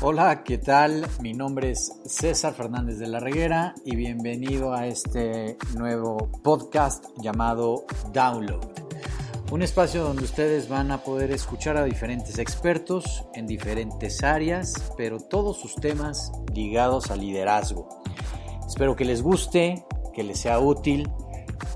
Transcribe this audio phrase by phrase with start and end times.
[0.00, 1.04] Hola, ¿qué tal?
[1.20, 7.84] Mi nombre es César Fernández de la Reguera y bienvenido a este nuevo podcast llamado
[8.12, 8.64] Download.
[9.50, 15.18] Un espacio donde ustedes van a poder escuchar a diferentes expertos en diferentes áreas, pero
[15.18, 17.88] todos sus temas ligados al liderazgo.
[18.68, 21.10] Espero que les guste, que les sea útil,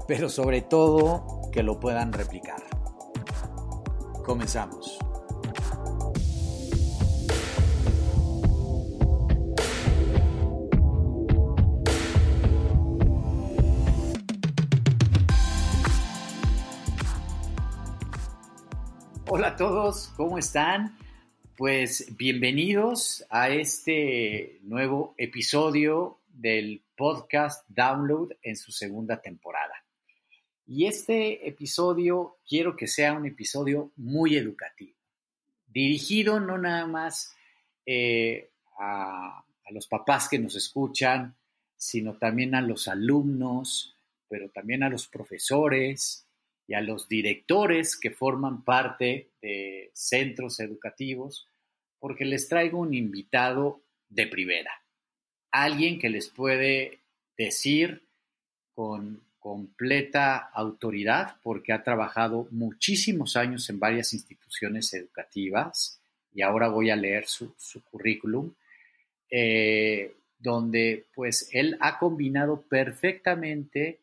[0.06, 2.62] pero sobre todo que lo puedan replicar.
[4.24, 4.96] Comenzamos.
[19.52, 20.96] A todos, ¿cómo están?
[21.58, 29.74] Pues bienvenidos a este nuevo episodio del podcast Download en su segunda temporada.
[30.66, 34.96] Y este episodio quiero que sea un episodio muy educativo,
[35.66, 37.34] dirigido no nada más
[37.84, 41.36] eh, a, a los papás que nos escuchan,
[41.76, 46.26] sino también a los alumnos, pero también a los profesores,
[46.66, 51.48] y a los directores que forman parte de centros educativos,
[51.98, 54.72] porque les traigo un invitado de primera,
[55.50, 57.00] alguien que les puede
[57.36, 58.02] decir
[58.74, 66.00] con completa autoridad, porque ha trabajado muchísimos años en varias instituciones educativas,
[66.32, 67.52] y ahora voy a leer su,
[67.90, 68.54] currículum,
[69.28, 74.01] eh, donde pues él ha combinado perfectamente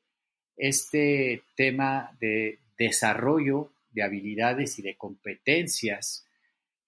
[0.59, 6.25] este tema de desarrollo de habilidades y de competencias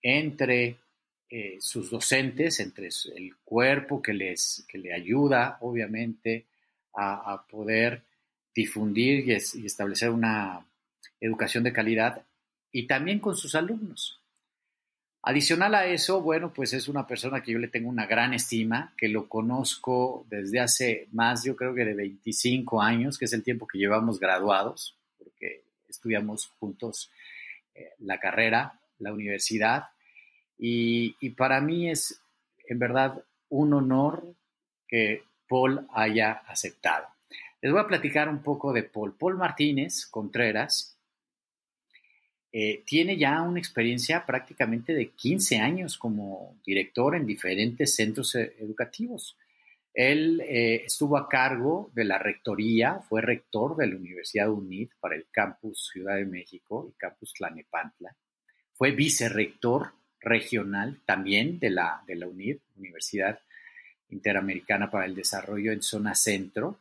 [0.01, 0.77] entre
[1.29, 6.45] eh, sus docentes, entre el cuerpo que les que le ayuda, obviamente,
[6.93, 8.03] a, poder
[8.53, 10.65] difundir y, y, establecer una
[11.21, 12.25] educación de calidad,
[12.71, 14.20] y también con sus alumnos.
[15.23, 18.93] Adicional a eso, bueno, pues es una persona que yo le tengo una gran estima,
[18.97, 23.43] que lo conozco desde hace más, yo creo que de 25 años, que es el
[23.43, 27.11] tiempo que llevamos graduados, porque estudiamos juntos
[27.75, 29.89] eh, la carrera, la universidad,
[30.57, 32.19] y, y para mí es
[32.67, 34.33] en verdad un honor
[34.87, 37.05] que Paul haya aceptado.
[37.61, 39.15] Les voy a platicar un poco de Paul.
[39.15, 40.90] Paul Martínez Contreras
[42.53, 48.55] eh, tiene ya una experiencia prácticamente de 15 años como director en diferentes centros eh,
[48.59, 49.37] educativos.
[49.93, 55.15] Él eh, estuvo a cargo de la rectoría, fue rector de la Universidad UNID para
[55.15, 58.15] el campus Ciudad de México y campus Tlanepantla.
[58.73, 63.39] Fue vicerrector regional también de la, de la UNID, Universidad
[64.09, 66.79] Interamericana para el Desarrollo en Zona Centro.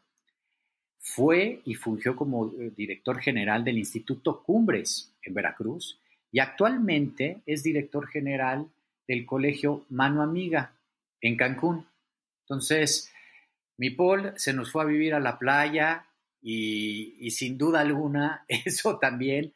[1.01, 5.99] Fue y fungió como director general del Instituto Cumbres, en Veracruz,
[6.31, 8.69] y actualmente es director general
[9.09, 10.73] del colegio Mano Amiga
[11.21, 11.87] en Cancún.
[12.43, 13.11] Entonces,
[13.77, 16.07] mi Paul se nos fue a vivir a la playa
[16.43, 19.53] y, sin duda alguna eso también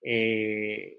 [0.00, 0.98] eh,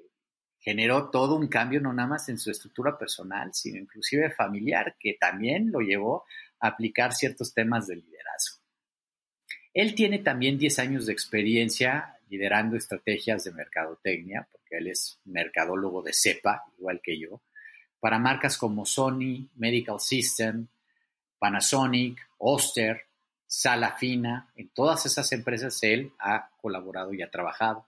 [0.59, 5.15] generó todo un cambio, no nada más en su estructura personal, sino inclusive familiar, que
[5.19, 6.25] también lo llevó
[6.59, 8.54] a aplicar ciertos temas de liderazgo.
[9.75, 16.01] Él tiene también 10 años de experiencia liderando estrategias de mercadotecnia, porque él es mercadólogo
[16.01, 17.41] de CEPA, igual que yo,
[17.99, 20.67] para marcas como Sony, Medical System,
[21.37, 23.01] Panasonic, Oster,
[23.45, 27.85] Salafina, en todas esas empresas él ha colaborado y ha trabajado.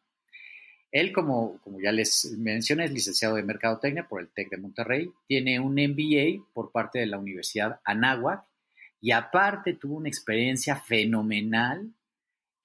[0.92, 5.12] Él, como, como ya les mencioné, es licenciado de Mercadotecnia por el TEC de Monterrey,
[5.26, 8.47] tiene un MBA por parte de la Universidad Anáhuac
[9.00, 11.94] y aparte tuvo una experiencia fenomenal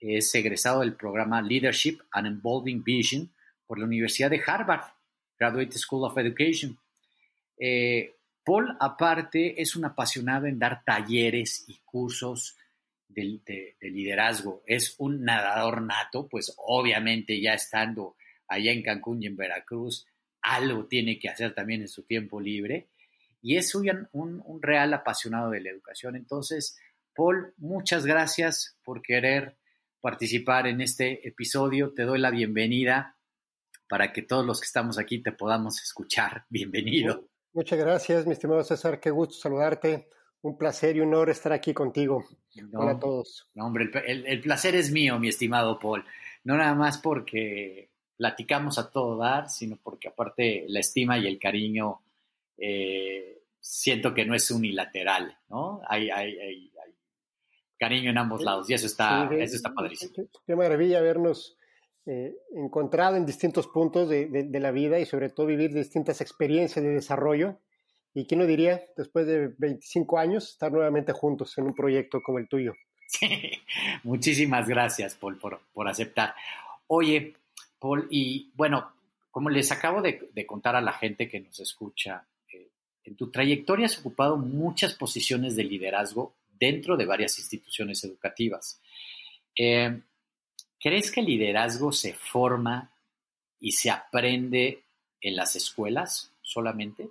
[0.02, 3.32] es egresado del programa Leadership and Involving Vision
[3.66, 4.82] por la Universidad de Harvard,
[5.38, 6.76] Graduate School of Education.
[7.56, 12.56] Eh, Paul, aparte, es un apasionado en dar talleres y cursos
[13.06, 14.64] de, de, liderazgo.
[14.66, 18.16] Es un nadador nato, pues obviamente ya estando
[18.48, 20.06] allá en Cancún y en Veracruz,
[20.42, 22.88] algo tiene que hacer también en su tiempo libre.
[23.42, 26.16] Y es un, un, un real apasionado de la educación.
[26.16, 26.78] Entonces,
[27.14, 29.58] Paul, muchas gracias por querer
[30.00, 31.92] participar en este episodio.
[31.92, 33.16] Te doy la bienvenida
[33.88, 36.46] para que todos los que estamos aquí te podamos escuchar.
[36.50, 37.28] Bienvenido.
[37.52, 38.98] Muchas gracias, mi estimado César.
[38.98, 40.08] Qué gusto saludarte.
[40.40, 42.24] Un placer y un honor estar aquí contigo.
[42.72, 43.50] Hola a todos.
[43.54, 46.04] No, hombre, el, placer es mío, mi estimado Paul.
[46.42, 51.38] No nada más porque platicamos a todo dar, sino porque aparte la estima y el
[51.38, 52.00] cariño
[52.62, 55.80] eh, siento que no es unilateral, ¿no?
[55.88, 56.72] hay, hay
[57.82, 60.12] cariño en ambos lados y eso está, eso está padrísimo.
[60.46, 61.56] Qué maravilla habernos
[62.06, 66.90] eh, encontrado en distintos puntos de, la vida y sobre todo vivir distintas experiencias de
[66.90, 67.58] desarrollo
[68.14, 72.38] Y quién lo diría, después de 25 años, estar nuevamente juntos en un proyecto como
[72.38, 72.74] el tuyo.
[74.04, 76.36] Muchísimas gracias, Paul, por, aceptar.
[76.86, 77.34] Oye,
[77.80, 78.92] Paul, y bueno,
[79.32, 82.31] como les acabo de, contar a la gente que nos escucha, eh,
[83.04, 88.80] en tu trayectoria has ocupado muchas posiciones de liderazgo dentro de varias instituciones educativas.
[89.56, 90.00] Eh,
[90.80, 92.92] ¿Crees que el liderazgo se forma
[93.60, 94.84] y se aprende
[95.20, 97.08] en las escuelas solamente?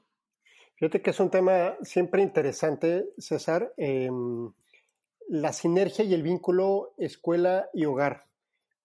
[0.76, 4.52] Fíjate que es un tema siempre interesante, César, em,
[5.30, 8.31] la sinergia y el vínculo escuela y hogar.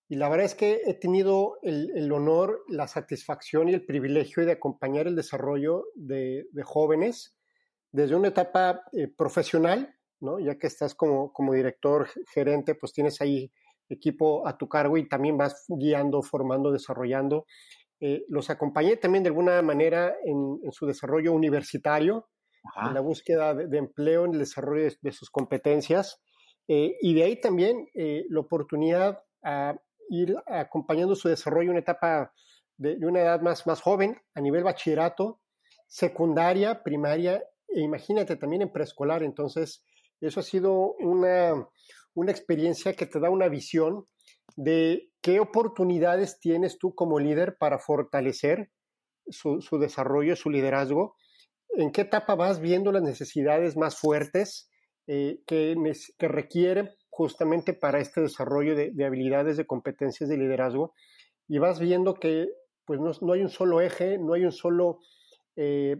[0.08, 4.52] Y la verdad es que he tenido el, honor, la satisfacción y el privilegio de
[4.52, 7.36] acompañar el desarrollo de, jóvenes
[7.90, 10.38] desde una etapa eh, profesional, ¿no?
[10.38, 13.50] ya que estás como, como director, gerente, pues tienes ahí
[13.88, 17.46] equipo a tu cargo y también vas guiando, formando, desarrollando
[17.98, 22.28] eh, los acompañé también de alguna manera en, su desarrollo universitario,
[22.84, 26.20] en la búsqueda de, empleo, en el desarrollo de, sus competencias.
[26.68, 29.76] Eh, y de ahí también eh, la oportunidad a
[30.08, 32.32] ir acompañando su desarrollo en una etapa
[32.76, 35.40] de, una edad más, más joven, a nivel bachillerato,
[35.86, 39.22] secundaria, primaria, e imagínate también en preescolar.
[39.22, 39.84] Entonces,
[40.20, 41.68] eso ha sido una,
[42.14, 44.06] una experiencia que te da una visión
[44.56, 48.70] de qué oportunidades tienes tú como líder para fortalecer
[49.28, 51.16] su, desarrollo, su liderazgo,
[51.70, 54.70] en qué etapa vas viendo las necesidades más fuertes
[55.06, 55.74] eh, que,
[56.16, 60.92] que, requieren justamente para este desarrollo de, habilidades, de competencias de liderazgo,
[61.48, 62.46] y vas viendo que
[62.84, 65.00] pues no, hay un solo eje, no hay un solo
[65.56, 65.96] eh,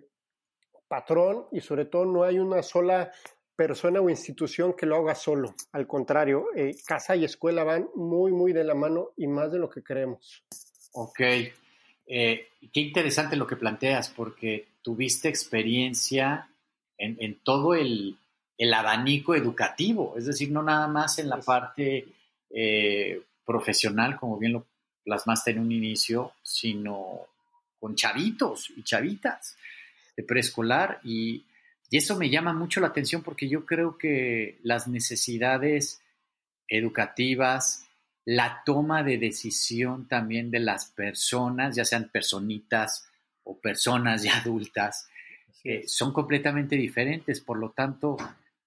[0.89, 3.11] patrón y sobre todo no hay una sola
[3.57, 5.55] persona o institución que lo haga solo.
[5.73, 9.59] Al contrario, eh, casa y escuela van muy, muy de la mano y más de
[9.59, 10.45] lo que creemos.
[10.93, 11.21] Ok.
[12.09, 16.51] Eh, qué interesante lo que planteas, porque tuviste experiencia
[16.99, 18.19] en, todo el,
[18.73, 22.06] abanico educativo, es decir, no nada más en la parte
[22.50, 24.67] eh, profesional, como bien lo
[25.05, 27.20] plasmaste en un inicio, sino
[27.79, 29.56] con chavitos y chavitas
[30.17, 31.44] de preescolar y
[31.91, 36.03] y eso me llama mucho la atención porque yo creo que las necesidades
[36.69, 37.87] educativas,
[38.25, 43.08] la toma de decisión también de las personas, ya sean personitas
[43.44, 45.08] o personas ya adultas,
[45.62, 47.41] eh, son completamente diferentes.
[47.41, 48.17] Por lo tanto,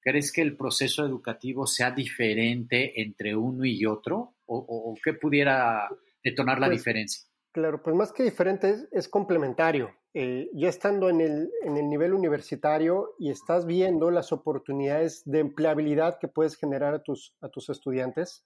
[0.01, 4.35] ¿crees que el proceso educativo sea diferente entre uno y otro?
[4.45, 5.87] ¿O, qué pudiera
[6.23, 7.29] detonar la pues, diferencia?
[7.51, 9.91] Claro, pues más que diferente es complementario.
[10.15, 15.39] Eh, ya estando en el, en el nivel universitario y estás viendo las oportunidades de
[15.39, 18.43] empleabilidad que puedes generar a tus, a tus estudiantes,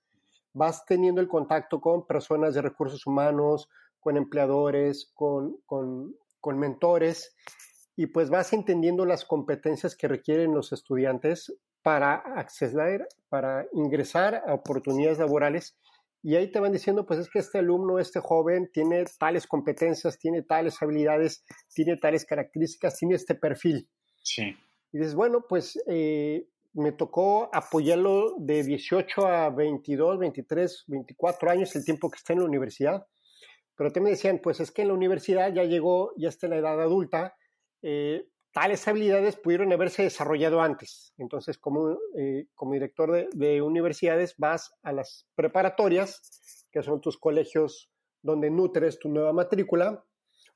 [0.52, 3.70] vas teniendo el contacto con personas de recursos humanos,
[4.00, 7.34] con empleadores, con, con, con mentores,
[7.96, 14.54] y pues vas entendiendo las competencias que requieren los estudiantes para acceder, para ingresar a
[14.54, 15.78] oportunidades laborales
[16.26, 20.18] y ahí te van diciendo, pues es que este alumno, este joven, tiene tales competencias,
[20.18, 21.44] tiene tales habilidades,
[21.74, 23.90] tiene tales características, tiene este perfil.
[24.24, 24.56] Sí.
[24.94, 31.76] Y dices, bueno, pues eh, me tocó apoyarlo de 18 a 22, 23, 24 años,
[31.76, 33.06] el tiempo que está en la universidad.
[33.76, 36.52] Pero te me decían, pues es que en la universidad ya llegó, ya está en
[36.52, 37.36] la edad adulta,
[37.84, 41.14] eh, tales habilidades pudieron haberse desarrollado antes.
[41.18, 47.92] Entonces, como, eh, como director de, universidades, vas a las preparatorias, que son tus colegios
[48.22, 50.06] donde nutres tu nueva matrícula.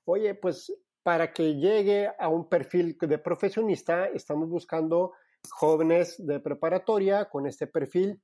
[0.05, 5.13] Oye, pues para que llegue a un perfil de profesionista, estamos buscando
[5.51, 8.21] jóvenes de preparatoria con este perfil.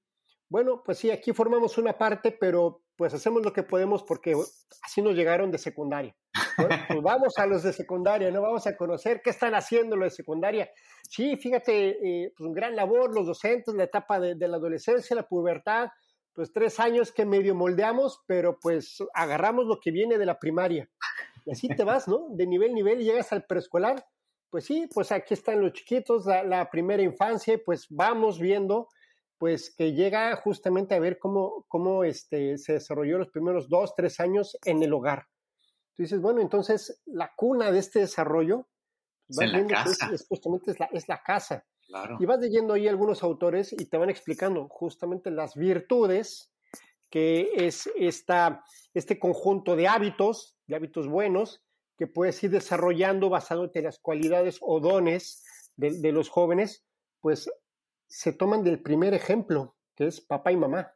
[0.49, 4.35] Bueno, pues sí, aquí formamos una parte, pero pues hacemos lo que podemos porque
[4.81, 6.15] así nos llegaron de secundaria.
[6.55, 8.41] Pues vamos a los de secundaria, ¿no?
[8.41, 10.69] Vamos a conocer qué están haciendo los de secundaria.
[11.07, 15.27] Sí, fíjate, eh, pues un gran labor, los docentes, la etapa de, la adolescencia, la
[15.27, 15.89] pubertad,
[16.33, 20.89] pues tres años que medio moldeamos, pero pues agarramos lo que viene de la primaria.
[21.45, 22.27] Y así te vas, ¿no?
[22.31, 24.03] De nivel a nivel llegas al preescolar.
[24.49, 28.87] Pues sí, pues aquí están los chiquitos, la, primera infancia, pues vamos viendo
[29.39, 34.21] pues que llega justamente a ver cómo, cómo este, se desarrolló los primeros dos, tres
[34.21, 35.25] años en el hogar.
[35.95, 38.67] Tú dices, bueno, entonces la cuna de este desarrollo
[39.29, 40.11] es, la casa.
[40.27, 41.65] justamente es la, casa.
[42.19, 46.51] Y vas leyendo ahí algunos autores y te van explicando justamente las virtudes
[47.09, 48.63] que es esta,
[48.95, 51.63] este conjunto de hábitos, de hábitos buenos,
[51.95, 55.43] que puedes ir desarrollando basado en las cualidades o dones
[55.75, 56.87] de, de los jóvenes,
[57.21, 57.51] pues
[58.07, 60.95] se toman del primer ejemplo, que es papá y mamá.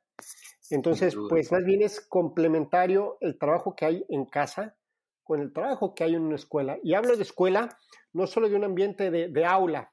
[0.69, 4.76] Entonces, pues más bien es complementario el trabajo que hay en casa
[5.27, 6.77] con el trabajo que hay en una escuela.
[6.83, 7.77] Y hablo de escuela
[8.13, 9.91] no solo de un ambiente de, de aula,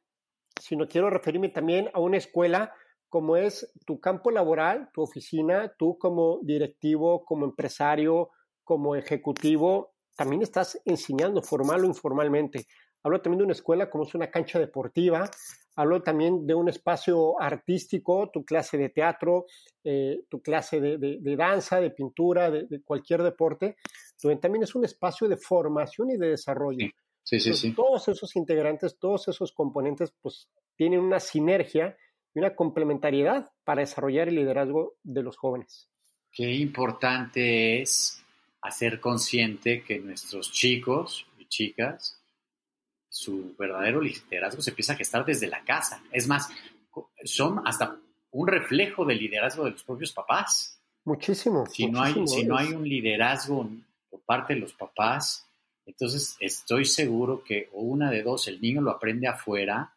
[0.60, 2.72] sino quiero referirme también a una escuela
[3.08, 8.30] como es tu campo laboral, tu oficina, tú como directivo, como empresario,
[8.64, 12.66] como ejecutivo, también estás enseñando formal o informalmente.
[13.04, 15.30] Hablo también de una escuela como es una cancha deportiva,
[15.76, 19.44] hablo también de un espacio artístico, tu clase de teatro,
[19.84, 23.76] eh, tu clase de, danza, de pintura, de, cualquier deporte,
[24.22, 26.88] donde también es un espacio de formación y de desarrollo.
[27.22, 27.72] Sí, sí, sí.
[27.74, 31.96] Todos esos integrantes, todos esos componentes, pues tienen una sinergia
[32.34, 35.90] y una complementariedad para desarrollar el liderazgo de los jóvenes.
[36.32, 38.24] Qué importante es
[38.62, 42.23] hacer consciente que nuestros chicos y chicas,
[43.14, 46.02] su verdadero liderazgo se empieza a gestar desde la casa.
[46.10, 46.48] Es más,
[47.22, 47.96] son hasta
[48.32, 50.82] un reflejo del liderazgo de los propios papás.
[51.04, 51.64] Muchísimo.
[51.66, 53.70] Si, no, hay, si no hay un liderazgo
[54.10, 55.48] por parte de los papás,
[55.86, 59.94] entonces estoy seguro que o una de dos, el niño lo aprende afuera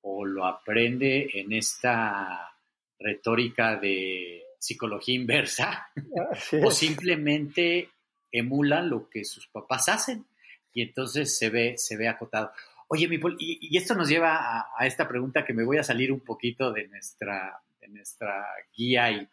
[0.00, 2.52] o lo aprende en esta
[2.98, 5.92] retórica de psicología inversa
[6.64, 7.90] o simplemente
[8.32, 10.26] emulan lo que sus papás hacen
[10.72, 12.52] y entonces se ve, se ve acotado.
[12.88, 16.20] Oye, mi y, esto nos lleva a, esta pregunta que me voy a salir un
[16.20, 18.46] poquito de nuestra, de nuestra
[18.76, 19.28] guía y,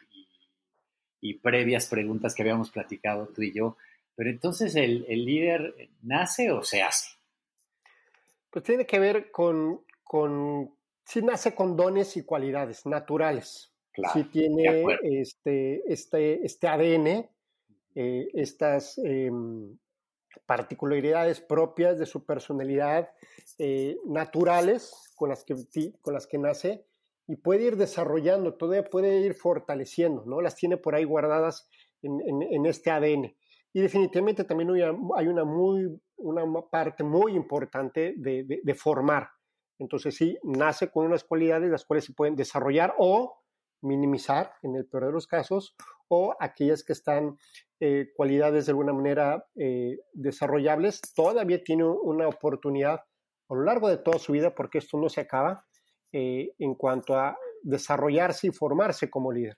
[1.20, 3.76] y, previas preguntas que habíamos platicado tú y yo.
[4.14, 7.16] Pero entonces, ¿el, ¿el, líder nace o se hace?
[8.50, 10.72] Pues tiene que ver con, con
[11.04, 13.72] sí nace con dones y cualidades naturales.
[14.12, 17.28] sí tiene este, este, este ADN,
[17.94, 19.76] eh, estas em,
[20.46, 23.10] particularidades propias de su personalidad
[23.58, 25.54] eh, naturales con las, que,
[26.00, 26.86] con las que nace
[27.26, 30.40] y puede ir desarrollando, todavía puede ir fortaleciendo, ¿no?
[30.40, 31.68] Las tiene por ahí guardadas
[32.00, 33.36] en, este ADN.
[33.72, 34.70] Y definitivamente también
[35.16, 39.28] hay una, muy, una parte muy importante de formar,
[39.78, 43.42] entonces sí, nace con unas cualidades las cuales se pueden desarrollar o
[43.80, 45.76] minimizar en el peor de los casos,
[46.08, 47.38] o aquellas que están
[47.80, 53.00] eh, cualidades de alguna manera eh, desarrollables, todavía tiene una oportunidad
[53.48, 55.64] a lo largo de toda su vida, porque esto no se acaba,
[56.12, 59.56] eh, en cuanto a desarrollarse y formarse como líder.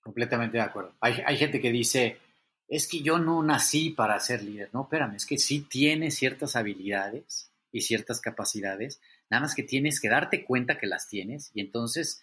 [0.00, 0.94] Completamente de acuerdo.
[1.00, 2.18] Hay, hay, gente que dice,
[2.66, 4.70] es que yo no nací para ser líder.
[4.72, 10.00] No, espérame, es que sí tiene ciertas habilidades y ciertas capacidades, Nada más que tienes
[10.00, 12.22] que darte cuenta que las tienes y entonces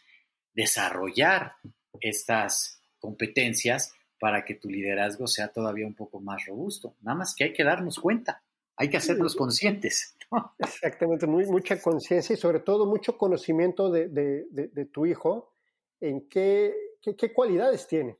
[0.53, 1.55] desarrollar
[1.99, 3.93] estas competencias
[4.25, 6.95] para que tu liderazgo sea todavía un poco más robusto.
[7.03, 8.41] Nada más que hay que darnos cuenta,
[8.75, 10.17] hay que hacernos conscientes.
[10.57, 15.53] Exactamente, muy, mucha conciencia y sobre todo mucho conocimiento de, tu hijo
[16.01, 18.17] en qué, qué, cualidades tiene.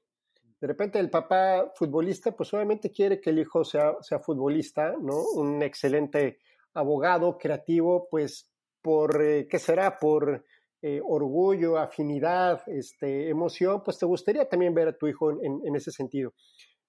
[0.61, 5.23] De repente el papá futbolista, pues obviamente quiere que el hijo sea, sea futbolista, ¿no?
[5.31, 6.37] Un excelente
[6.75, 8.47] abogado, creativo, pues
[8.79, 9.97] por, eh, ¿qué será?
[9.97, 10.45] Por
[10.87, 15.89] eh, orgullo, afinidad, este, emoción, pues te gustaría también ver a tu hijo en, ese
[15.89, 16.35] sentido.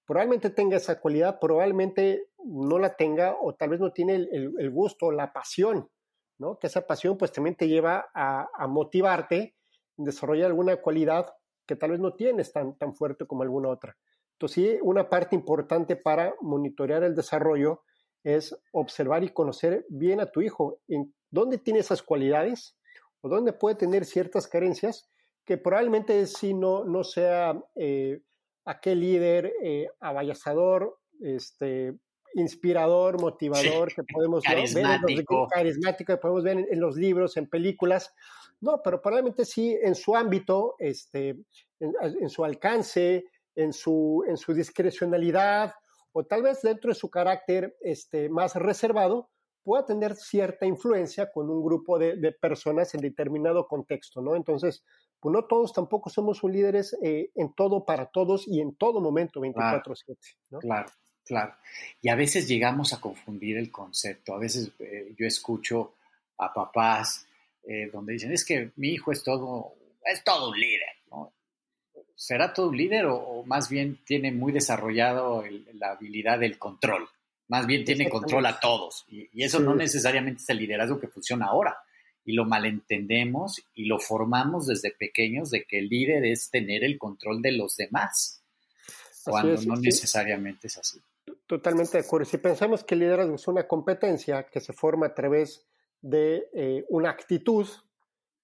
[0.05, 5.11] Probablemente tenga esa cualidad, probablemente no la tenga o tal vez no tiene el, gusto,
[5.11, 5.89] la pasión,
[6.37, 6.59] ¿no?
[6.59, 9.57] Que esa pasión pues también te lleva a, motivarte,
[9.97, 11.33] desarrollar alguna cualidad
[11.67, 13.97] que tal vez no tienes tan, tan fuerte como alguna otra.
[14.33, 17.81] Entonces, sí, una parte importante para monitorear el desarrollo
[18.23, 22.76] es observar y conocer bien a tu hijo, en dónde tiene esas cualidades
[23.27, 25.09] o dónde puede tener ciertas carencias
[25.45, 28.21] que probablemente si no, no sea eh,
[28.65, 29.89] aquel líder eh,
[31.21, 31.95] este,
[32.35, 34.55] inspirador, motivador que podemos ver,
[35.49, 35.49] carismático.
[36.07, 38.13] que podemos ver en, los libros, en películas.
[38.61, 41.37] No, pero probablemente sí en su ámbito, este,
[41.81, 45.75] en, su alcance, en su, en su discrecionalidad
[46.13, 49.31] o tal vez dentro de su carácter este, más reservado,
[49.67, 54.37] pueda tener cierta influencia con un grupo de, personas en determinado contexto, ¿no?
[54.37, 54.85] Entonces,
[55.19, 59.01] pues no todos tampoco somos un líderes eh, en todo para todos y en todo
[59.01, 60.61] momento 24/7, ¿no?
[60.61, 60.89] Claro,
[61.25, 61.57] claro.
[62.01, 64.35] Y a veces llegamos a confundir el concepto.
[64.35, 65.95] A veces eh, yo escucho
[66.39, 67.27] a papás
[67.65, 71.33] eh, donde dicen, es que mi hijo es todo, es todo un líder, ¿no?
[72.15, 75.43] ¿Será todo un líder o, más bien tiene muy desarrollado
[75.73, 77.09] la habilidad del control?
[77.49, 79.05] Más bien tiene control a todos.
[79.09, 81.77] Y, eso no necesariamente es el liderazgo que funciona ahora.
[82.25, 86.99] Y lo malentendemos y lo formamos desde pequeños de que el líder es tener el
[86.99, 88.43] control de los demás,
[89.25, 91.01] cuando no necesariamente es así.
[91.47, 92.25] Totalmente de acuerdo.
[92.25, 95.65] Si pensamos que el liderazgo es una competencia que se forma a través
[96.01, 97.69] de eh, una actitud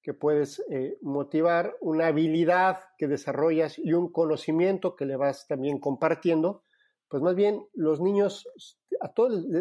[0.03, 5.79] que puedes eh, motivar, una habilidad que desarrollas y un conocimiento que le vas también
[5.79, 6.65] compartiendo,
[7.09, 8.49] pues más bien los niños,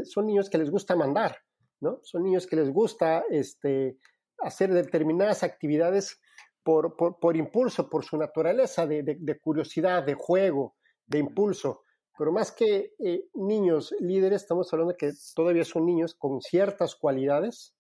[0.06, 1.38] son niños que les gusta mandar,
[1.80, 2.00] ¿no?
[2.04, 3.98] Son niños que les gusta este,
[4.40, 6.20] hacer determinadas actividades
[6.64, 10.76] por, por, impulso, por su naturaleza de, curiosidad, de juego,
[11.08, 11.84] de impulso.
[12.18, 16.96] Pero más que eh, niños líderes, estamos hablando de que todavía son niños con ciertas
[16.96, 17.76] cualidades,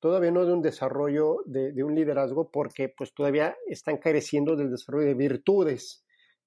[0.00, 5.06] todavía no de un desarrollo de, un liderazgo, porque pues todavía están careciendo del desarrollo
[5.06, 6.04] de virtudes,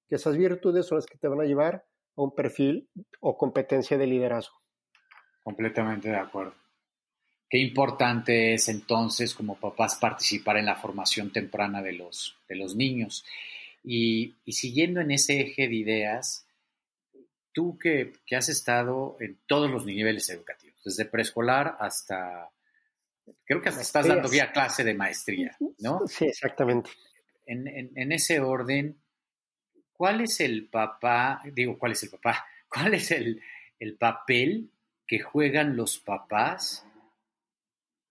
[0.08, 1.84] que esas virtudes son las que te van a llevar
[2.16, 2.88] a un perfil
[3.20, 4.56] o competencia de liderazgo.
[5.42, 6.54] Completamente de acuerdo.
[7.52, 12.74] Qué importante es entonces como papás participar en la formación temprana de los, de los
[12.74, 13.26] niños.
[13.84, 16.46] Y, siguiendo en ese eje de ideas,
[17.52, 22.50] tú que, has estado en todos los niveles educativos, desde preescolar hasta,
[23.44, 26.06] creo que hasta estás dando vía clase de maestría, ¿no?
[26.06, 26.90] Sí, exactamente.
[27.44, 29.01] En, ese orden,
[30.02, 33.40] ¿cuál es el papá, digo, cuál es el papá, cuál es el,
[33.78, 34.68] el papel
[35.06, 36.84] que juegan los papás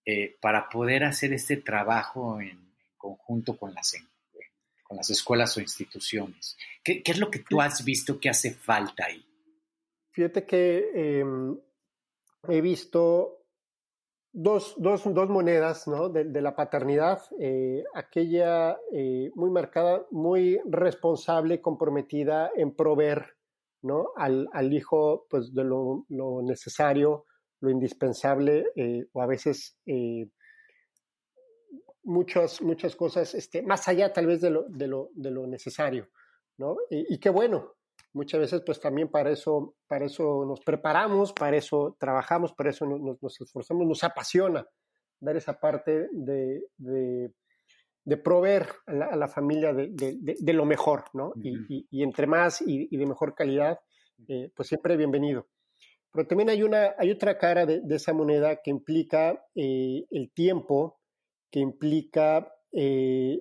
[0.06, 3.94] eh, para poder hacer este trabajo en, conjunto con las,
[4.84, 6.56] con las escuelas o instituciones?
[6.82, 9.22] ¿Qué, es lo que tú has visto que hace falta ahí?
[10.12, 11.58] Fíjate que em,
[12.48, 13.41] he visto
[14.32, 16.08] dos, dos, dos monedas ¿no?
[16.08, 23.36] de, la paternidad, eh, aquella eh, muy marcada, muy responsable, comprometida en proveer
[23.82, 24.12] ¿no?
[24.16, 26.06] al, al hijo pues, de lo,
[26.42, 27.26] necesario
[27.60, 29.78] lo indispensable eh, o a veces
[32.02, 36.08] muchas, muchas cosas este, más allá tal vez de lo, de lo, de lo necesario,
[36.56, 36.76] ¿no?
[36.90, 37.74] Y, qué bueno,
[38.12, 42.86] muchas veces pues también para eso, para eso nos preparamos, para eso trabajamos, para eso
[42.86, 44.66] nos, nos esforzamos, nos apasiona
[45.20, 51.32] dar esa parte de, de, proveer a la, familia de, de, lo mejor, ¿no?
[51.36, 53.78] y, y, entre más y, de mejor calidad,
[54.28, 55.46] eh, pues siempre bienvenido.
[56.10, 61.00] Pero también hay, una, hay otra cara de, esa moneda que implica eh, el tiempo,
[61.50, 63.38] que implica eh,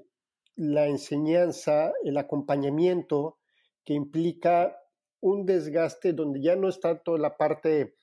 [0.56, 3.40] la enseñanza, el acompañamiento,
[3.86, 4.78] que implica
[5.20, 7.96] un desgaste donde ya no está toda la parte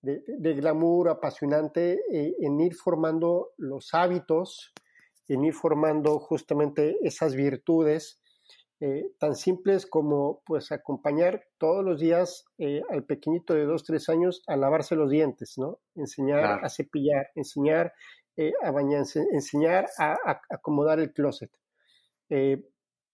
[0.00, 4.72] de, glamour apasionante eh, en ir formando los hábitos,
[5.28, 8.20] en ir formando justamente esas virtudes
[8.84, 14.08] eh, tan simples como pues acompañar todos los días eh, al pequeñito de dos, tres
[14.08, 15.78] años a lavarse los dientes, ¿no?
[15.94, 17.92] Enseñar a cepillar, enseñar
[18.36, 20.16] eh, a bañarse, enseñar a,
[20.50, 21.52] acomodar el closet.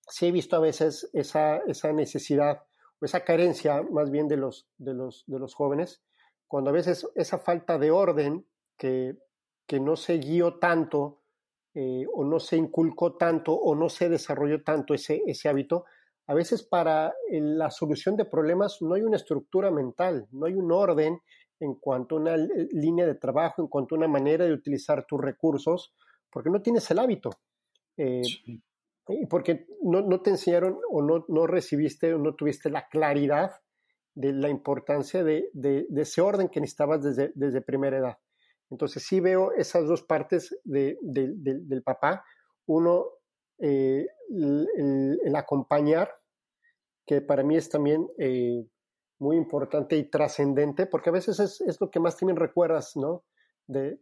[0.09, 2.63] Sí he visto a veces esa, esa necesidad
[3.01, 6.03] o esa carencia más bien de los, de los, de los jóvenes,
[6.47, 9.17] cuando a veces esa falta de orden que,
[9.67, 11.21] que no se guió tanto
[11.75, 15.85] eh, o no se inculcó tanto o no se desarrolló tanto ese, ese hábito,
[16.27, 20.55] a veces para eh, la solución de problemas no hay una estructura mental, no hay
[20.55, 21.21] un orden
[21.61, 25.21] en cuanto a una línea de trabajo, en cuanto a una manera de utilizar tus
[25.21, 25.95] recursos,
[26.31, 27.31] porque no tienes el hábito.
[27.97, 28.23] Eh,
[29.09, 33.53] y porque no, no, te enseñaron o no, no recibiste o no tuviste la claridad
[34.15, 38.19] de la importancia de, de, de ese orden que necesitabas desde, desde primera edad.
[38.71, 42.25] Entonces sí veo esas dos partes del papá.
[42.67, 43.07] Uno,
[43.59, 46.11] eh, el, acompañar,
[47.07, 48.67] que para mí es también eh,
[49.19, 53.25] muy importante y trascendente, porque a veces es, lo que más también recuerdas, ¿no?
[53.67, 53.99] De,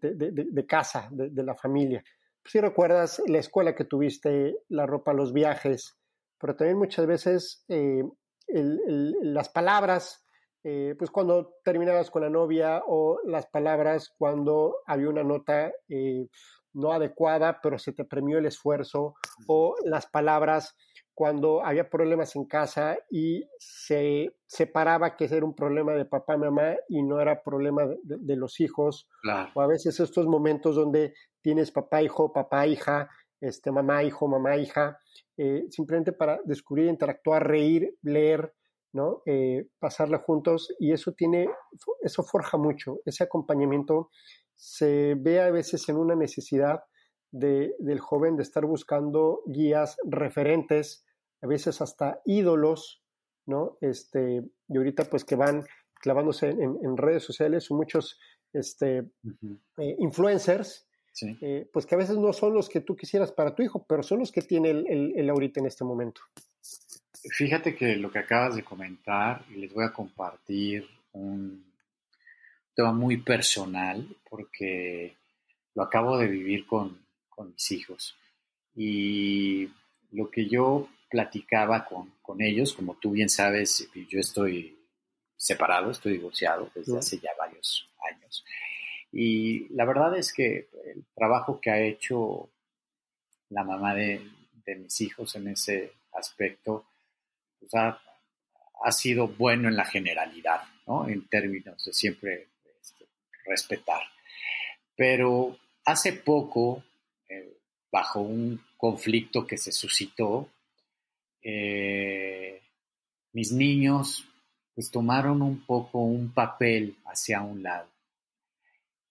[0.68, 2.02] casa, de, la familia.
[2.46, 5.96] Si recuerdas la escuela que tuviste, la ropa, los viajes,
[6.38, 8.02] pero también muchas veces eh,
[8.48, 10.26] las palabras
[10.68, 16.26] eh, pues cuando terminabas con la novia o las palabras cuando había una nota eh,
[16.72, 19.14] no adecuada, pero se te premió el esfuerzo,
[19.46, 20.74] o las palabras
[21.16, 26.34] cuando había problemas en casa y se separaba que ese era un problema de papá
[26.34, 29.08] y mamá y no era problema de, los hijos,
[29.54, 33.08] o a veces estos momentos donde tienes papá, hijo, papá, hija,
[33.40, 34.98] este, mamá, hijo, mamá, hija,
[35.38, 38.52] eh, simplemente para descubrir, interactuar, reír, leer,
[38.92, 39.22] ¿no?
[39.24, 41.48] Eh, pasarla juntos y eso tiene,
[42.02, 44.10] eso forja mucho, ese acompañamiento
[44.54, 46.80] se ve a veces en una necesidad
[47.30, 51.05] de, del joven de estar buscando guías, referentes,
[51.46, 53.02] a veces hasta ídolos,
[53.46, 53.78] ¿no?
[53.80, 58.18] Este, y ahorita pues que van clavándose en, redes sociales muchos
[58.52, 58.98] este,
[59.78, 60.86] eh, influencers,
[61.40, 64.02] eh, pues que a veces no son los que tú quisieras para tu hijo, pero
[64.02, 66.20] son los que tiene el, el ahorita en este momento.
[67.30, 71.64] Fíjate que lo que acabas de comentar, y les voy a compartir un
[72.74, 75.16] tema muy personal, porque
[75.76, 77.04] lo acabo de vivir con,
[77.38, 78.16] mis hijos.
[78.74, 79.68] Y
[80.12, 84.76] lo que yo platicaba con, ellos, como tú bien sabes, yo estoy
[85.34, 88.44] separado, estoy divorciado desde hace ya varios años.
[89.10, 92.50] Y la verdad es que el trabajo que ha hecho
[93.48, 94.20] la mamá de,
[94.66, 96.84] mis hijos en ese aspecto
[97.58, 97.98] pues ha,
[98.90, 101.08] sido bueno en la generalidad, ¿no?
[101.08, 102.48] En términos de siempre
[102.78, 103.06] este,
[103.46, 104.02] respetar.
[104.94, 106.84] Pero hace poco,
[107.26, 107.56] eh,
[107.90, 110.50] bajo un conflicto que se suscitó,
[111.48, 112.60] eh,
[113.32, 114.26] mis niños
[114.74, 117.88] pues tomaron un poco un papel hacia un lado.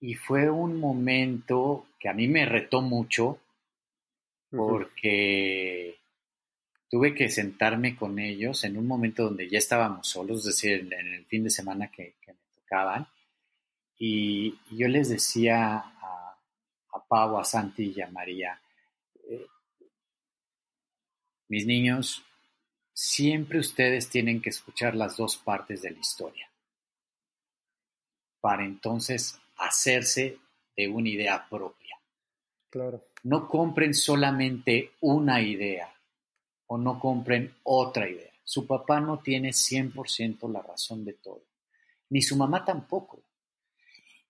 [0.01, 3.39] Y fue un momento que a mí me retó mucho
[4.49, 5.95] porque
[6.89, 11.13] tuve que sentarme con ellos en un momento donde ya estábamos solos, es decir, en
[11.13, 13.07] el fin de semana que, me tocaban.
[13.97, 16.37] Y, yo les decía a,
[16.91, 18.59] a Pau, a Santi y a María,
[21.47, 22.23] mis niños,
[22.93, 26.49] siempre ustedes tienen que escuchar las dos partes de la historia
[28.45, 30.37] para entonces hacerse
[30.77, 31.97] de una idea propia.
[32.69, 33.03] Claro.
[33.23, 35.91] No compren solamente una idea
[36.67, 38.31] o no compren otra idea.
[38.43, 41.43] Su papá no tiene 100% la razón de todo,
[42.09, 43.23] ni su mamá tampoco.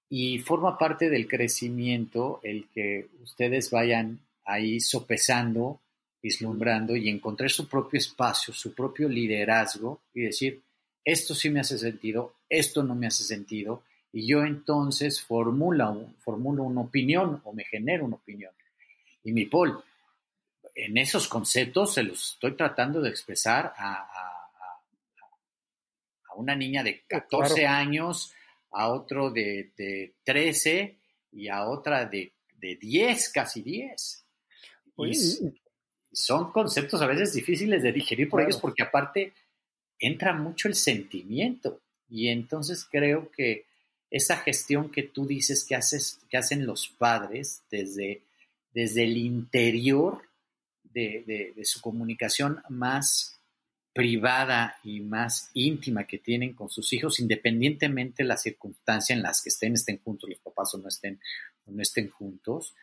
[0.08, 5.82] Y forma parte del crecimiento el que ustedes vayan ahí sopesando
[6.26, 10.60] vislumbrando y encontrar su propio espacio, su propio liderazgo y decir,
[11.04, 16.64] esto sí me hace sentido, esto no me hace sentido, y yo entonces formulo, formulo
[16.64, 18.52] una opinión o me genero una opinión.
[19.24, 19.80] Y mi Paul,
[20.74, 24.10] en esos conceptos se los estoy tratando de expresar a,
[26.38, 28.34] una niña de 14 años,
[28.72, 30.98] a otro de, 13
[31.34, 34.26] y a otra de, 10, casi 10
[36.16, 39.34] son conceptos a veces difíciles de digerir por ellos porque aparte
[40.00, 41.82] entra mucho el sentimiento.
[42.10, 43.66] Y entonces creo que
[44.10, 48.22] esa gestión que tú dices que, haces, que hacen los padres desde,
[48.74, 50.22] desde el interior
[50.84, 53.38] de, su comunicación más
[53.92, 59.42] privada y más íntima que tienen con sus hijos, independientemente de la circunstancia en las
[59.42, 61.20] que estén, estén juntos los papás o no estén,
[61.66, 62.74] o no estén juntos,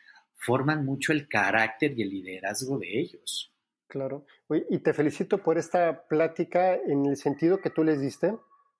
[0.45, 3.53] forman mucho el carácter y el liderazgo de ellos.
[3.87, 4.25] Claro.
[4.69, 8.35] Y te felicito por esta plática en el sentido que tú les diste,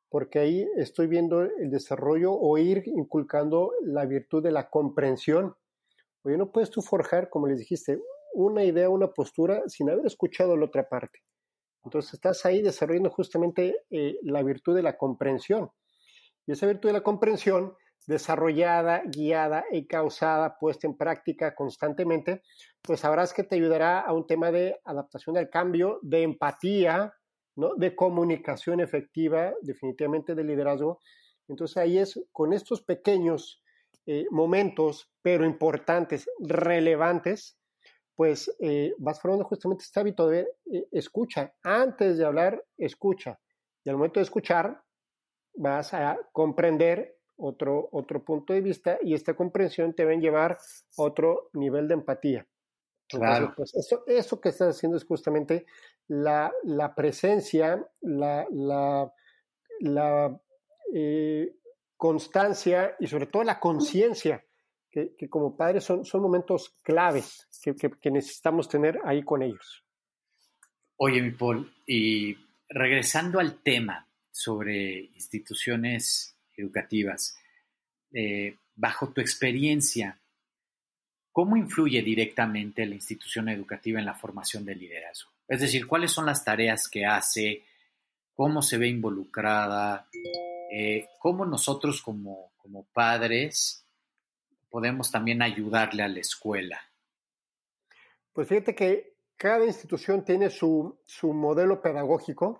[0.09, 5.55] porque ahí estoy viendo el desarrollo o ir inculcando la virtud de la comprensión.
[6.23, 7.99] Oye, no puedes tú forjar, como les dijiste,
[8.33, 11.19] una idea, una postura sin haber escuchado la otra parte.
[11.83, 15.69] Entonces estás ahí desarrollando justamente eh, la virtud de la comprensión.
[16.47, 17.75] Y esa virtud de la comprensión
[18.07, 22.41] desarrollada, guiada y causada, puesta en práctica constantemente,
[22.81, 27.13] pues sabrás que te ayudará a un tema de adaptación al cambio, de empatía,
[27.55, 27.75] ¿no?
[27.75, 30.99] de comunicación efectiva, definitivamente de liderazgo.
[31.47, 33.61] Entonces ahí es con estos pequeños
[34.05, 37.57] eh, momentos, pero importantes, relevantes,
[38.15, 41.53] pues eh, vas formando justamente este hábito de eh, escucha.
[41.63, 43.39] Antes de hablar, escucha.
[43.83, 44.81] Y al momento de escuchar,
[45.55, 50.53] vas a comprender otro, otro punto de vista y esta comprensión te va a llevar
[50.97, 52.47] a otro nivel de empatía.
[53.09, 53.53] Claro.
[53.55, 55.65] pues eso, eso que estás haciendo es justamente
[56.07, 56.51] la,
[56.95, 58.47] presencia, la,
[59.79, 60.41] la,
[60.93, 61.55] eh,
[61.95, 64.43] constancia y sobre todo la conciencia,
[64.89, 69.83] que, como padres son, son momentos claves que, que, necesitamos tener ahí con ellos.
[70.97, 72.37] Oye, mi Paul, y
[72.69, 77.37] regresando al tema sobre instituciones educativas.
[78.11, 80.19] Eh, bajo tu experiencia,
[81.31, 85.31] ¿cómo influye directamente la institución educativa en la formación del liderazgo?
[85.47, 87.63] Es decir, ¿cuáles son las tareas que hace?
[88.33, 90.07] ¿Cómo se ve involucrada?
[90.71, 93.85] Eh, ¿Cómo nosotros como, como padres
[94.69, 96.81] podemos también ayudarle a la escuela?
[98.31, 102.59] Pues fíjate que cada institución tiene su, su modelo pedagógico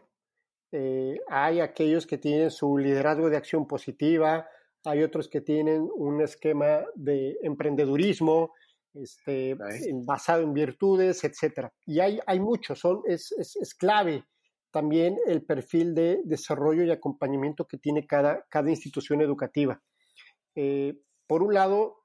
[0.75, 4.47] eh, hay aquellos que tienen su liderazgo de acción positiva,
[4.83, 8.53] hay otros que tienen un esquema de emprendedurismo
[8.95, 9.55] este,
[10.03, 11.67] basado en virtudes, etc.
[11.85, 14.25] Y hay, hay muchos, son, es, es, clave
[14.71, 19.79] también el perfil de desarrollo y acompañamiento que tiene cada, cada institución educativa.
[20.55, 20.95] Eh,
[21.27, 22.03] por un lado,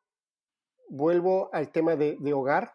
[0.90, 2.74] vuelvo al tema de, de hogar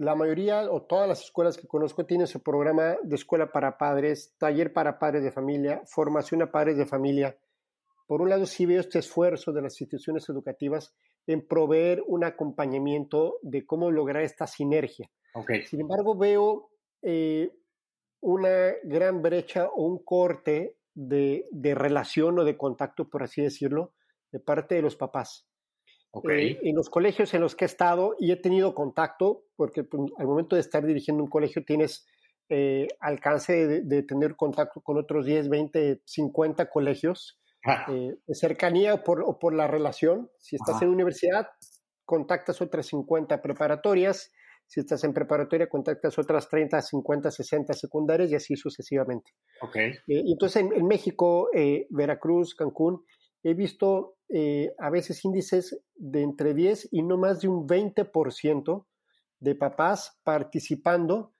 [0.00, 4.34] la mayoría o todas las escuelas que conozco tienen su programa de escuela para padres,
[4.38, 7.36] taller para padres de familia, formación a padres de familia.
[8.06, 10.94] Por un lado, sí veo este esfuerzo de las instituciones educativas
[11.26, 15.10] en proveer un acompañamiento de cómo lograr esta sinergia.
[15.66, 16.70] Sin embargo, veo
[17.02, 17.52] eh,
[18.20, 23.92] una gran brecha o un corte de, de relación o de contacto, por así decirlo,
[24.32, 25.46] de parte de los papás.
[26.28, 30.10] Eh, en los colegios en los que he estado y he tenido contacto, porque pues,
[30.18, 32.06] al momento de estar dirigiendo un colegio tienes
[32.48, 37.86] eh, alcance de, tener contacto con otros 10, 20, 50 colegios, ah.
[37.92, 40.28] eh, de cercanía o por, por, la relación.
[40.38, 41.46] Si estás en universidad,
[42.04, 44.32] contactas otras 50 preparatorias.
[44.66, 49.32] Si estás en preparatoria, contactas otras 30, 50, 60 secundarias y así sucesivamente.
[49.60, 49.94] Okay.
[50.06, 51.48] entonces, en, en México,
[51.90, 53.04] Veracruz, Cancún,
[53.42, 58.86] he visto eh, a veces índices de entre 10 y no más de un 20%
[59.40, 61.32] de papás participando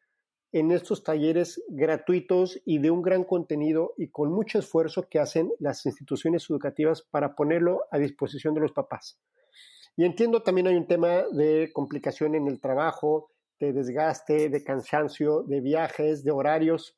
[0.53, 5.53] en estos talleres gratuitos y de un gran contenido y con mucho esfuerzo que hacen
[5.61, 9.21] las instituciones educativas para ponerlo a disposición de los papás.
[9.97, 15.43] Y entiendo también hay un tema de complicación en el trabajo, de desgaste, de cansancio,
[15.43, 16.97] de viajes, de horarios,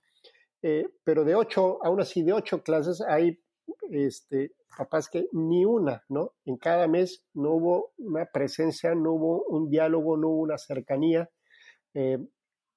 [0.62, 3.42] eh, pero de ocho, aún así de ocho clases hay
[3.90, 6.32] este, papás que ni una, ¿no?
[6.44, 11.30] En cada mes no hubo una presencia, no hubo un diálogo, no hubo una cercanía
[11.94, 12.18] eh,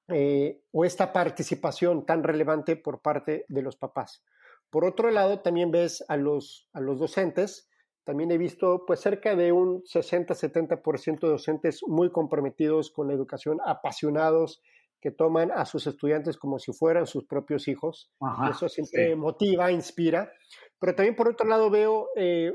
[0.07, 4.23] eh, o esta participación tan relevante por parte de los papás.
[4.69, 7.69] Por otro lado, también ves a los, a los docentes,
[8.03, 13.57] también he visto pues cerca de un 60-70% de docentes muy comprometidos con la educación,
[13.65, 14.61] apasionados,
[15.05, 18.09] que toman a sus estudiantes como si fueran sus propios hijos.
[18.49, 20.31] Eso siempre motiva, inspira.
[20.79, 22.51] Pero también por otro lado veo eh,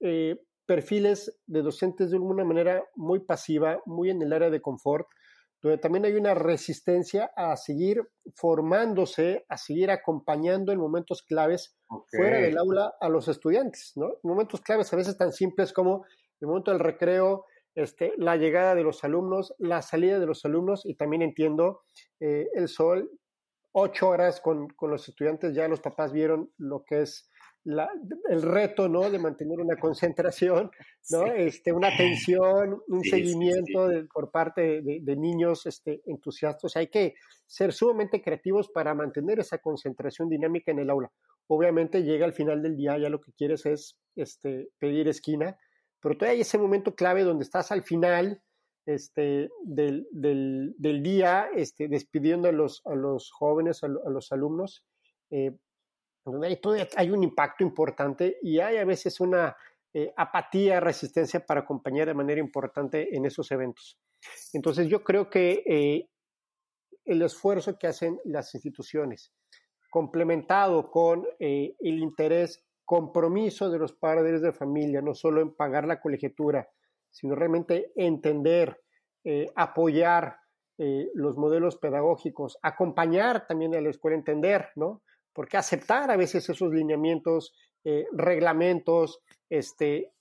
[0.00, 0.36] eh,
[0.66, 5.06] perfiles de docentes de alguna manera muy pasiva, muy en el área de confort,
[5.62, 8.02] donde también hay una resistencia a seguir
[8.34, 11.76] formándose, a seguir acompañando en momentos claves
[12.10, 14.08] fuera del aula a los estudiantes, ¿no?
[14.24, 16.04] Momentos claves a veces tan simples como
[16.40, 20.84] el momento del recreo, este, la llegada de los alumnos, la salida de los alumnos
[20.84, 21.82] y también entiendo
[22.20, 23.10] eh, el sol,
[23.72, 27.30] ocho horas con, con, los estudiantes, ya los papás vieron lo que es
[27.64, 27.88] la,
[28.28, 29.08] el reto, ¿no?
[29.08, 30.70] De mantener una concentración,
[31.10, 31.26] ¿no?
[31.26, 36.76] Este, una atención, un seguimiento por parte de, de, niños este, entusiastas.
[36.76, 37.14] Hay que
[37.46, 41.10] ser sumamente creativos para mantener esa concentración dinámica en el aula.
[41.46, 45.56] Obviamente llega al final del día, ya lo que quieres es este, pedir esquina,
[46.02, 48.42] pero todavía hay ese momento clave donde estás al final
[48.84, 54.84] este, del, del, del día este, despidiendo a los, a los jóvenes, a, los alumnos,
[55.30, 55.56] eh,
[56.24, 56.60] donde hay,
[56.96, 59.56] hay un impacto importante y hay a veces una
[59.94, 64.00] eh, apatía, resistencia para acompañar de manera importante en esos eventos.
[64.52, 66.08] Entonces yo creo que eh,
[67.04, 69.32] el esfuerzo que hacen las instituciones,
[69.90, 75.98] complementado con el interés compromiso de los padres de familia, no solo en pagar la
[75.98, 76.68] colegiatura,
[77.10, 78.82] sino realmente entender,
[79.24, 80.36] eh, apoyar
[80.76, 85.00] eh, los modelos pedagógicos, acompañar también a la escuela, entender, ¿no?
[85.32, 90.12] Porque aceptar a veces esos lineamientos, eh, reglamentos, este,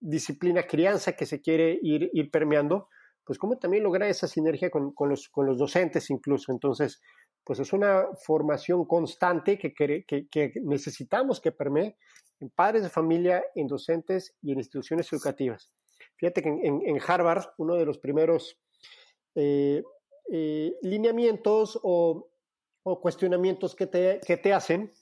[0.00, 2.88] disciplina, crianza que se quiere ir, ir permeando,
[3.22, 6.52] pues cómo también lograr esa sinergia con, con, los, con los docentes incluso.
[6.52, 7.02] Entonces,
[7.44, 11.96] pues es una formación constante que, que, necesitamos que permee
[12.40, 15.70] en padres de familia, en docentes y en instituciones educativas.
[16.16, 18.58] Fíjate que en, Harvard uno de los primeros
[19.34, 19.82] eh,
[20.30, 22.28] eh, lineamientos o,
[23.00, 24.92] cuestionamientos que te, te hacen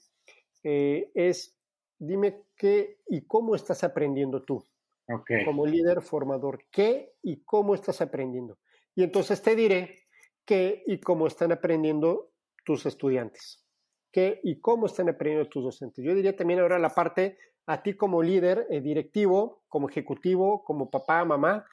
[0.63, 1.57] eh, es
[1.97, 4.63] dime qué y cómo estás aprendiendo tú.
[5.45, 8.59] Como líder formador, ¿qué y cómo estás aprendiendo?
[8.95, 10.07] Y entonces te diré
[10.45, 12.30] qué y cómo están aprendiendo
[12.63, 13.65] tus estudiantes?
[14.11, 16.03] ¿Qué y cómo están aprendiendo tus docentes?
[16.03, 20.89] Yo diría también ahora la parte a ti como líder eh, directivo, como ejecutivo, como
[20.89, 21.65] papá, mamá,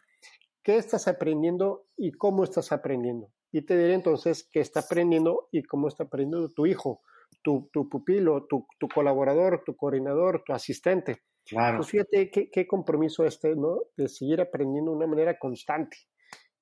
[0.62, 3.32] ¿qué estás aprendiendo y cómo estás aprendiendo?
[3.50, 7.00] Y te diré entonces qué está aprendiendo y cómo está aprendiendo tu hijo,
[7.42, 11.22] tu, tu pupilo, tu, tu, colaborador, tu coordinador, tu asistente.
[11.46, 11.78] Claro.
[11.78, 13.78] Pues fíjate qué, qué compromiso este, ¿no?
[13.96, 15.96] De seguir aprendiendo de una manera constante.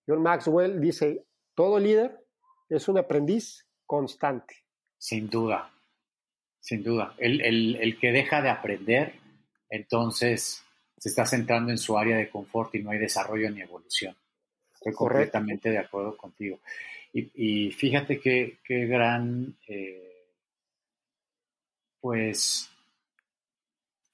[0.07, 2.25] John Maxwell dice, todo líder
[2.69, 4.57] es un aprendiz constante.
[4.99, 5.71] Sin duda,
[6.61, 7.15] sin duda.
[7.19, 9.15] El, que deja de aprender,
[9.71, 10.65] entonces
[10.99, 14.17] se está centrando en su área de confort y no hay desarrollo ni evolución.
[14.73, 16.59] Estoy completamente de acuerdo contigo.
[17.13, 20.27] Y, fíjate qué, gran, eh,
[22.01, 22.69] pues,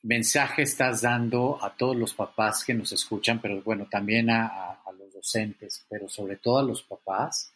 [0.03, 5.13] mensaje estás dando a todos los papás que nos escuchan, pero bueno, también a los
[5.13, 7.52] docentes, pero sobre todo a los papás,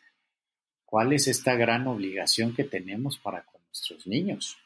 [0.87, 4.57] cuál es esta gran obligación que tenemos para con nuestros niños.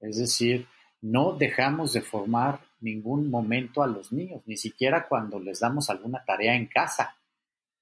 [0.00, 0.66] Es decir,
[1.02, 6.24] no dejamos de formar ningún momento a los niños, ni siquiera cuando les damos alguna
[6.24, 7.16] tarea en casa,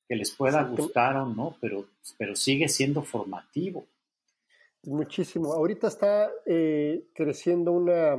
[0.08, 1.86] que les pueda gustar o no, pero,
[2.18, 3.86] pero sigue siendo formativo.
[4.82, 5.52] Muchísimo.
[5.52, 8.16] Ahorita está eh, creciendo una,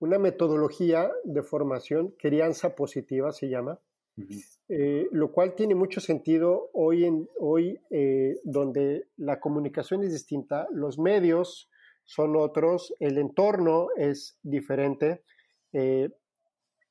[0.00, 3.78] una metodología de formación, crianza positiva se llama,
[4.74, 10.66] eh, lo cual tiene mucho sentido hoy, en, hoy eh, donde la comunicación es distinta,
[10.72, 11.68] los medios
[12.06, 15.24] son otros, el entorno es diferente.
[15.74, 16.08] Eh,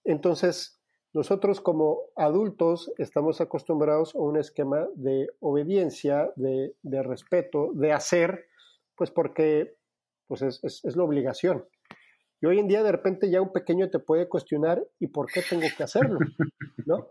[0.04, 0.80] entonces,
[1.12, 8.46] nosotros como adultos estamos acostumbrados a un esquema de obediencia, de, respeto, de hacer,
[8.96, 9.76] pues porque
[10.28, 11.65] pues es, es, la obligación.
[12.41, 15.41] Y hoy en día de repente ya un pequeño te puede cuestionar ¿y por qué
[15.47, 16.17] tengo que hacerlo?
[16.86, 17.08] ¿No?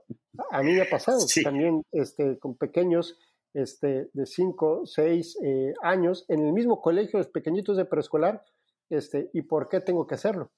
[0.50, 3.16] A mí me ha pasado también este, con pequeños
[3.54, 8.44] este, de 5, 6 eh, años en el mismo colegio, los pequeñitos de preescolar,
[8.88, 10.50] este, ¿y por qué tengo que hacerlo?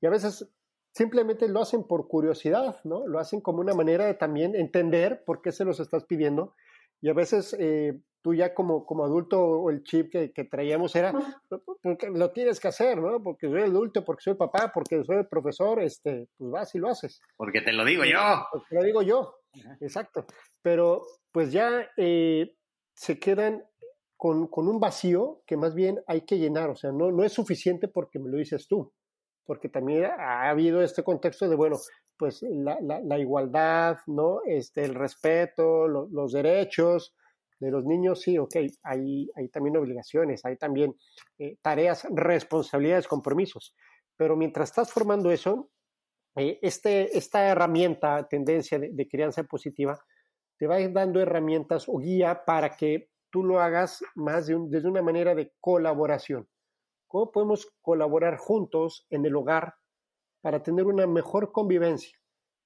[0.00, 0.48] Y a veces
[0.92, 3.06] simplemente lo hacen por curiosidad, ¿no?
[3.06, 6.54] Lo hacen como una manera de también entender por qué se los estás pidiendo.
[7.00, 11.12] Y a veces eh, tú ya como, como adulto o el chip que, traíamos era,
[11.82, 13.22] porque lo tienes que hacer, ¿no?
[13.22, 16.88] Porque soy adulto, porque soy papá, porque soy el profesor, este, pues vas y lo
[16.88, 17.20] haces.
[17.36, 18.18] Porque te lo digo yo.
[18.50, 19.34] Porque lo digo yo,
[19.80, 20.26] exacto.
[20.62, 21.02] Pero
[21.32, 22.54] pues ya eh,
[22.94, 23.64] se quedan
[24.16, 27.32] con, con, un vacío que más bien hay que llenar, o sea, no, no es
[27.32, 28.92] suficiente porque me lo dices tú
[29.48, 31.78] porque también ha habido este contexto de, bueno,
[32.18, 34.40] pues la, la, igualdad, ¿no?
[34.44, 37.14] Este, el respeto, los derechos
[37.60, 40.94] de los niños, sí, ok, hay, también obligaciones, hay también
[41.38, 43.74] eh, tareas, responsabilidades, compromisos,
[44.16, 45.70] pero mientras estás formando eso,
[46.36, 49.98] eh, este, esta herramienta, tendencia de, crianza positiva,
[50.56, 54.56] te va a ir dando herramientas o guía para que tú lo hagas más de
[54.68, 56.48] desde una manera de colaboración.
[57.06, 59.74] ¿Cómo podemos colaborar juntos en el hogar
[60.40, 62.17] para tener una mejor convivencia?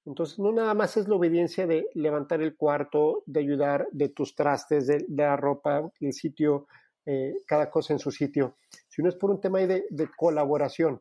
[0.05, 4.35] Entonces, no nada más es la obediencia de levantar el cuarto, de ayudar de tus
[4.35, 6.67] trastes, de, la ropa, el sitio,
[7.07, 8.57] eh, cada cosa en su sitio,
[8.89, 11.01] sino es por un tema de, de colaboración.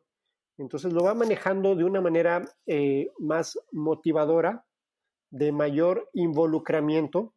[0.58, 4.64] Entonces, lo va manejando de una manera eh, más motivadora,
[5.30, 7.34] de mayor involucramiento,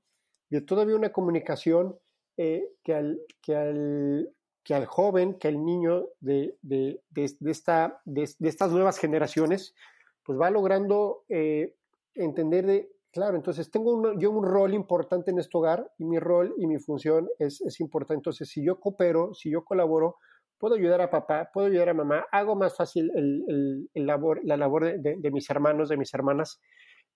[0.49, 1.97] de todavía una comunicación
[2.37, 6.99] eh, que, al, que al que al joven, que al niño de, de,
[7.45, 9.75] esta, de, estas nuevas generaciones,
[10.25, 11.75] pues va logrando eh,
[12.15, 16.53] entender de, claro, entonces tengo yo un rol importante en este hogar y mi rol
[16.57, 18.15] y mi función es, es importante.
[18.19, 20.17] Entonces, si yo coopero, si yo colaboro,
[20.57, 24.57] puedo ayudar a papá, puedo ayudar a mamá, hago más fácil el, el, labor, la
[24.57, 26.59] labor de, mis hermanos, de mis hermanas.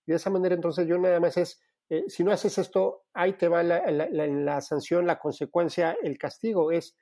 [0.06, 3.32] Y de esa manera, entonces, yo nada más es, eh, si no haces esto, ahí
[3.32, 6.70] te va la, la sanción, la consecuencia, el castigo.
[6.70, 6.96] Es,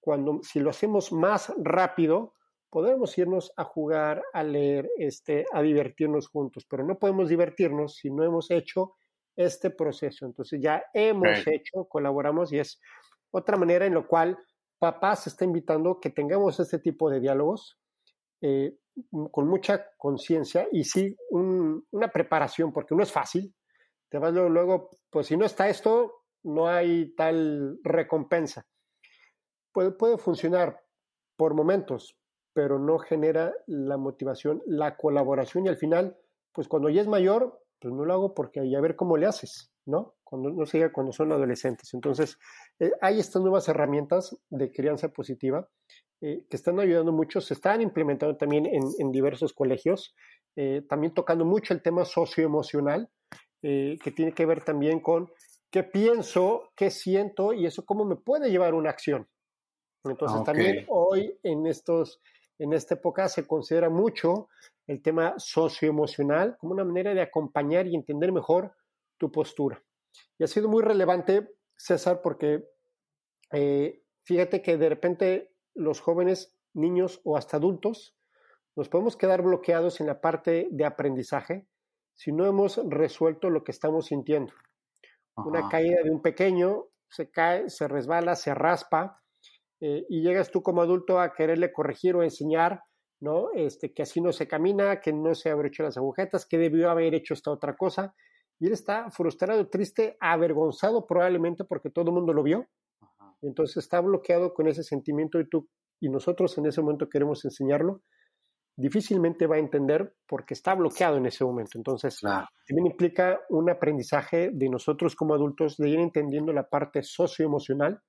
[0.00, 2.35] cuando si lo hacemos más rápido,
[2.76, 8.10] podemos irnos a jugar, a leer, este, a divertirnos juntos, pero no podemos divertirnos si
[8.10, 8.96] no hemos hecho
[9.34, 10.26] este proceso.
[10.26, 12.78] Entonces ya hemos hecho, colaboramos y es
[13.30, 14.38] otra manera en la cual
[14.78, 17.78] papá se está invitando que tengamos este tipo de diálogos
[18.42, 18.76] eh,
[19.30, 23.54] con mucha conciencia y sí una preparación, porque no es fácil.
[24.10, 28.66] Te vas luego, luego, pues si no está esto, no hay tal recompensa
[29.98, 30.82] puede, funcionar
[31.36, 32.16] por momentos,
[32.56, 36.16] pero no genera la motivación, la colaboración y al final,
[36.54, 39.26] pues cuando ya es mayor, pues no lo hago porque hay a ver cómo le
[39.26, 40.14] haces, ¿no?
[40.24, 41.92] Cuando no siga cuando son adolescentes.
[41.92, 42.38] Entonces,
[42.80, 45.68] eh, hay estas nuevas herramientas de crianza positiva
[46.22, 50.14] eh, que están ayudando mucho, se están implementando también en, diversos colegios,
[50.56, 53.10] eh, también tocando mucho el tema socioemocional,
[53.60, 55.28] que tiene que ver también con
[55.70, 59.26] qué pienso, qué siento y eso cómo me puede llevar una acción,
[60.10, 62.20] entonces también hoy en estos
[62.58, 64.48] en esta época se considera mucho
[64.86, 68.74] el tema socioemocional como una manera de acompañar y entender mejor
[69.18, 69.82] tu postura.
[70.38, 72.64] Y ha sido muy relevante, César, porque
[73.52, 78.16] eh, fíjate que de repente los jóvenes, niños o hasta adultos
[78.74, 81.66] nos podemos quedar bloqueados en la parte de aprendizaje
[82.14, 84.52] si no hemos resuelto lo que estamos sintiendo.
[85.36, 89.22] Una caída de un pequeño, se cae, se resbala, se raspa,
[89.80, 92.80] eh, y llegas tú como adulto a quererle corregir o enseñar,
[93.20, 93.50] ¿no?
[93.54, 96.90] Este, que así no se camina, que no se haber hecho las agujetas, que debió
[96.90, 98.14] haber hecho esta otra cosa.
[98.58, 102.66] Y él está frustrado, triste, avergonzado probablemente porque todo el mundo lo vio.
[103.42, 105.68] Entonces está bloqueado con ese sentimiento y tú
[106.00, 108.02] y nosotros en ese momento queremos enseñarlo.
[108.78, 111.78] Difícilmente va a entender porque está bloqueado en ese momento.
[111.78, 118.02] Entonces, también implica un aprendizaje de nosotros como adultos de ir entendiendo la parte socioemocional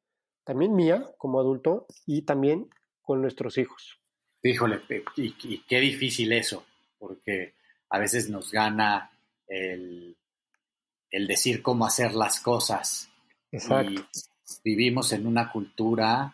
[0.47, 2.69] también mía como adulto y también
[3.01, 3.99] con nuestros hijos.
[4.41, 4.79] Híjole,
[5.17, 6.65] y, qué difícil eso,
[6.97, 7.55] porque
[7.89, 9.11] a veces nos gana
[9.45, 10.15] el,
[11.11, 13.09] decir cómo hacer las cosas.
[13.51, 14.01] Exacto.
[14.63, 16.33] vivimos en una cultura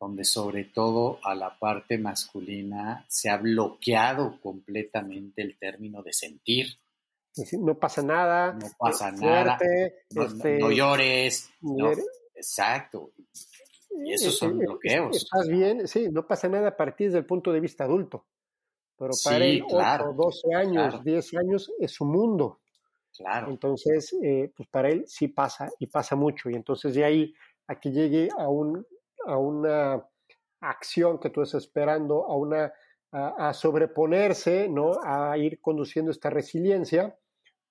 [0.00, 6.66] donde sobre todo a la parte masculina se ha bloqueado completamente el término de sentir.
[7.60, 8.54] No pasa nada.
[8.54, 9.58] No pasa nada.
[10.10, 11.50] no, este, llores.
[12.36, 13.12] Exacto.
[13.90, 15.16] Y esos son bloqueos.
[15.16, 18.26] Estás bien, sí, no pasa nada a partir del punto de vista adulto.
[18.98, 22.60] Pero para él, 8, 12 años, 10 años, es su mundo.
[23.16, 23.50] Claro.
[23.50, 26.50] Entonces, eh, pues para él sí pasa y pasa mucho.
[26.50, 27.34] Y entonces de ahí
[27.66, 28.86] a que llegue a, un,
[29.26, 30.06] a una
[30.60, 32.72] acción que tú estás esperando, a una
[33.12, 34.98] a, sobreponerse, ¿no?
[35.02, 37.18] A ir conduciendo esta resiliencia,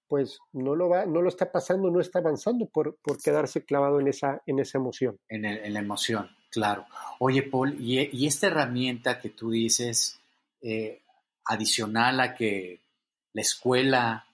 [0.08, 4.00] pues no lo va, no lo está pasando, no está avanzando por, por quedarse clavado
[4.00, 5.20] en esa, en esa emoción.
[5.30, 5.44] En,
[5.74, 6.86] la emoción, claro.
[7.20, 10.20] Oye, Paul, y, esta herramienta que tú dices,
[10.62, 11.02] eh,
[11.46, 12.82] adicional a que
[13.34, 14.26] la escuela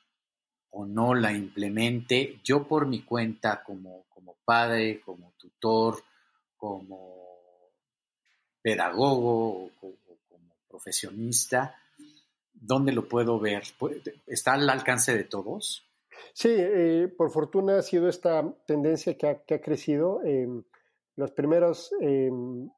[0.71, 6.03] o no la implemente, yo por mi cuenta como, como padre, como tutor,
[6.55, 7.21] como
[8.61, 9.91] pedagogo o como,
[10.69, 11.75] profesionista,
[12.61, 13.63] ¿dónde lo puedo ver?
[14.27, 15.83] ¿Está al alcance de todos?
[16.33, 20.21] Sí, eh, por fortuna ha sido esta tendencia que ha, crecido.
[21.15, 22.69] los primeros em,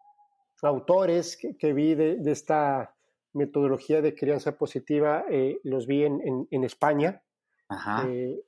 [0.63, 2.95] autores que, vi de, esta
[3.33, 7.21] metodología de crianza positiva eh, los vi en, España.
[8.07, 8.41] Eh,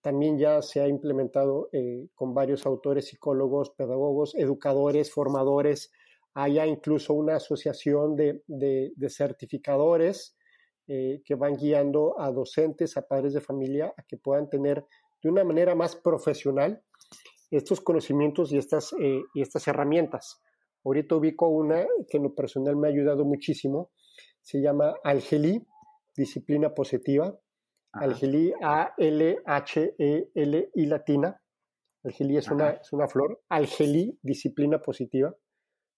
[0.00, 1.68] también ya se ha implementado
[2.14, 5.92] con varios autores, psicólogos, pedagogos, educadores, formadores.
[6.32, 10.36] Hay incluso una asociación de, certificadores
[11.24, 14.84] que van guiando a docentes, a padres de familia, a que puedan tener
[15.22, 16.82] de una manera más profesional
[17.50, 18.92] estos conocimientos y estas,
[19.34, 20.42] y estas herramientas.
[20.84, 23.90] Ahorita ubico una que en lo personal me ha ayudado muchísimo,
[24.42, 25.64] se llama Algeli,
[26.16, 27.38] disciplina positiva.
[27.92, 29.26] Algeli, A-L-H-E-L-I
[30.86, 31.40] latina.
[32.04, 33.42] Algeli es una, es una flor.
[33.48, 35.34] Algeli, disciplina positiva.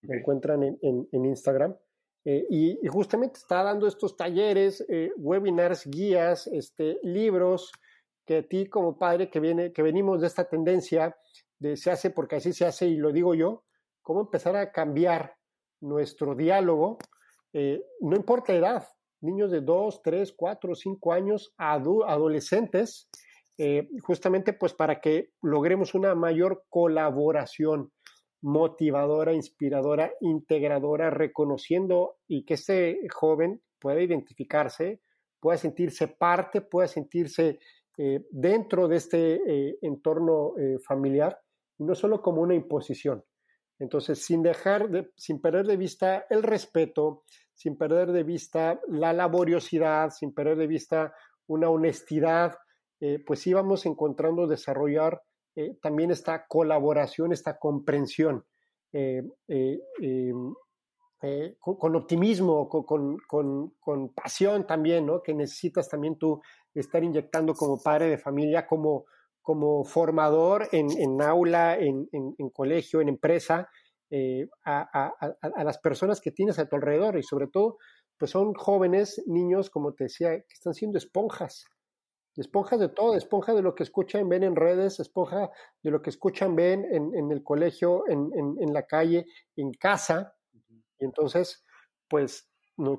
[0.02, 1.76] Me encuentran en, en, Instagram.
[2.24, 7.72] Eh, y, justamente está dando estos talleres, eh, webinars, guías, este, libros,
[8.24, 11.16] que a ti como padre que, viene, que venimos de esta tendencia
[11.58, 13.64] de se hace porque así se hace y lo digo yo,
[14.02, 15.36] cómo empezar a cambiar
[15.80, 16.98] nuestro diálogo
[17.52, 18.88] eh, no importa la edad,
[19.20, 23.08] niños de 2, 3, 4, 5 años, adolescentes,
[24.02, 27.92] justamente pues para que logremos una mayor colaboración
[28.42, 35.00] motivadora, inspiradora, integradora, reconociendo y que ese joven pueda identificarse,
[35.40, 37.58] pueda sentirse parte, pueda sentirse
[37.96, 41.38] eh, dentro de este entorno familiar,
[41.78, 43.24] no solo como una imposición.
[43.78, 49.12] Entonces, sin dejar de, sin perder de vista el respeto, sin perder de vista la
[49.12, 51.14] laboriosidad, sin perder de vista
[51.48, 52.56] una honestidad,
[53.00, 55.22] eh, pues íbamos encontrando desarrollar
[55.54, 58.44] eh, también esta colaboración, esta comprensión,
[58.92, 60.54] eh, em,
[61.60, 65.22] con, optimismo, con, pasión también, ¿no?
[65.22, 66.40] Que necesitas también tú
[66.74, 69.04] estar inyectando como padre de familia, como,
[69.40, 72.08] como formador en, aula, en,
[72.52, 73.68] colegio, en empresa,
[74.10, 75.14] eh, a,
[75.64, 77.78] las personas que tienes a tu alrededor y sobre todo,
[78.18, 81.64] pues son jóvenes, niños, como te decía, que están siendo esponjas,
[82.36, 85.50] esponjas de todo, esponja de lo que escuchan, ven en redes, esponja
[85.82, 89.26] de lo que escuchan, ven en, el colegio, en, la calle,
[89.56, 90.34] en casa.
[90.98, 91.64] Y entonces,
[92.08, 92.48] pues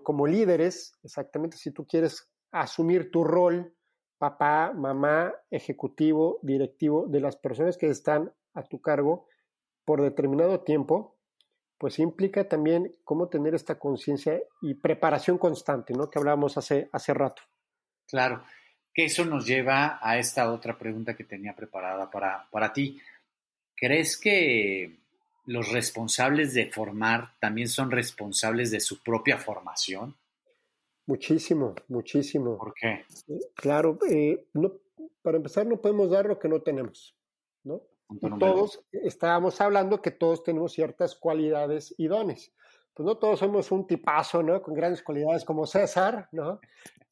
[0.03, 3.75] como líderes, exactamente, si tú quieres asumir tu rol,
[4.17, 9.27] papá, mamá, ejecutivo, directivo, de las personas que están a tu cargo,
[9.85, 11.17] por determinado tiempo,
[11.77, 16.09] pues implica también cómo tener esta conciencia y preparación constante, ¿no?
[16.09, 17.41] Que hablábamos hace, hace rato.
[18.07, 18.43] Claro,
[18.93, 22.99] que eso nos lleva a esta otra pregunta que tenía preparada para, para ti.
[23.75, 24.99] ¿Crees que
[25.45, 30.15] los responsables de formar también son responsables de su propia formación?
[31.05, 32.57] Muchísimo, muchísimo.
[32.57, 33.05] ¿Por qué?
[33.55, 34.71] Claro, eh, no,
[35.21, 37.15] para empezar no podemos dar lo que no tenemos,
[37.63, 37.81] ¿no?
[38.39, 42.53] todos estábamos hablando que todos tenemos ciertas cualidades y dones.
[42.93, 44.61] Pues no todos somos un tipazo, ¿no?
[44.61, 46.59] Con grandes cualidades como César, ¿no?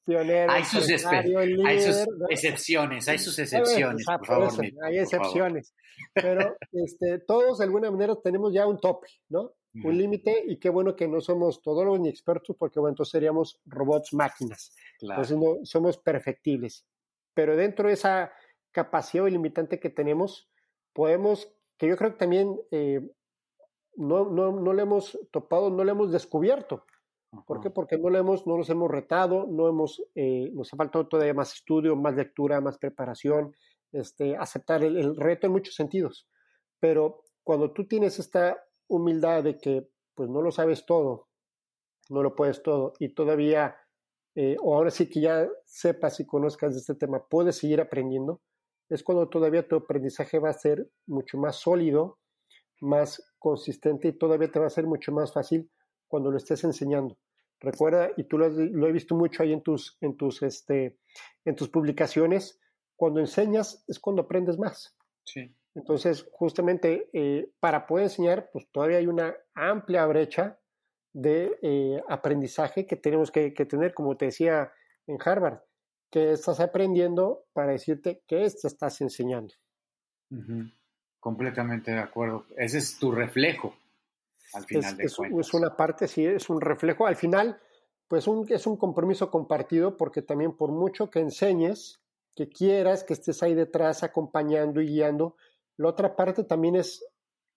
[0.06, 4.52] Pionero, hay sus, hay sus excepciones, hay sus excepciones, por favor.
[4.84, 5.74] hay excepciones.
[6.14, 9.54] Pero este, todos de alguna manera tenemos ya un tope, ¿no?
[9.74, 13.62] Un límite y qué bueno que no somos todólogos ni expertos porque bueno, entonces seríamos
[13.66, 14.76] robots máquinas.
[14.99, 16.86] Entonces no, somos perfectibles.
[17.34, 18.34] Pero dentro de esa
[18.72, 20.49] capacidad limitante que tenemos,
[20.91, 22.99] podemos, que yo creo que también eh,
[23.95, 26.86] no, no, no le hemos topado, no le hemos descubierto.
[27.47, 27.69] ¿Por qué?
[27.69, 31.34] Porque no, le hemos, no nos hemos retado, no hemos, eh, nos ha faltado todavía
[31.34, 33.55] más estudio, más lectura, más preparación,
[33.93, 36.27] este, aceptar el, reto en muchos sentidos.
[36.79, 41.29] Pero cuando tú tienes esta humildad de que pues no lo sabes todo,
[42.09, 43.77] no lo puedes todo y todavía,
[44.36, 48.41] eh, o ahora sí que ya sepas y conozcas de este tema, puedes seguir aprendiendo,
[48.89, 52.19] es cuando todavía tu aprendizaje va a ser mucho más sólido,
[52.82, 55.71] más consistente y todavía te va a ser mucho más fácil
[56.12, 57.18] cuando lo estés enseñando.
[57.62, 60.97] Recuerda, y tú lo, he visto mucho ahí en tus, en tus, este,
[61.45, 62.59] en tus publicaciones,
[62.97, 64.93] cuando enseñas es cuando aprendes más.
[65.24, 65.55] Sí.
[65.74, 70.59] Entonces, justamente eh, para poder enseñar, pues todavía hay una amplia brecha
[71.14, 74.74] de eh, aprendizaje que tenemos que, tener, como te decía
[75.07, 75.59] en Harvard,
[76.12, 79.53] que estás aprendiendo para decirte que te estás enseñando.
[81.20, 82.45] Completamente de acuerdo.
[82.57, 83.76] Ese es tu reflejo
[84.54, 85.47] al final es, de cuentas.
[85.47, 87.06] Es una parte, sí, es un reflejo.
[87.08, 87.60] Al final,
[88.08, 92.02] pues un, es un compromiso compartido porque también por mucho que enseñes,
[92.36, 95.36] que quieras, que estés ahí detrás acompañando y guiando,
[95.78, 97.06] la otra parte también es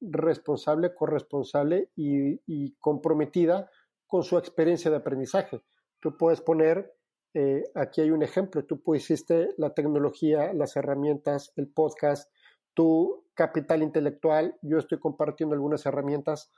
[0.01, 3.71] responsable, corresponsable y, comprometida
[4.07, 5.63] con su experiencia de aprendizaje.
[6.01, 6.95] Tú puedes poner,
[7.35, 12.31] eh, aquí hay un ejemplo, tú pusiste la tecnología, las herramientas, el podcast,
[12.75, 16.51] tu capital intelectual, yo estoy compartiendo algunas herramientas.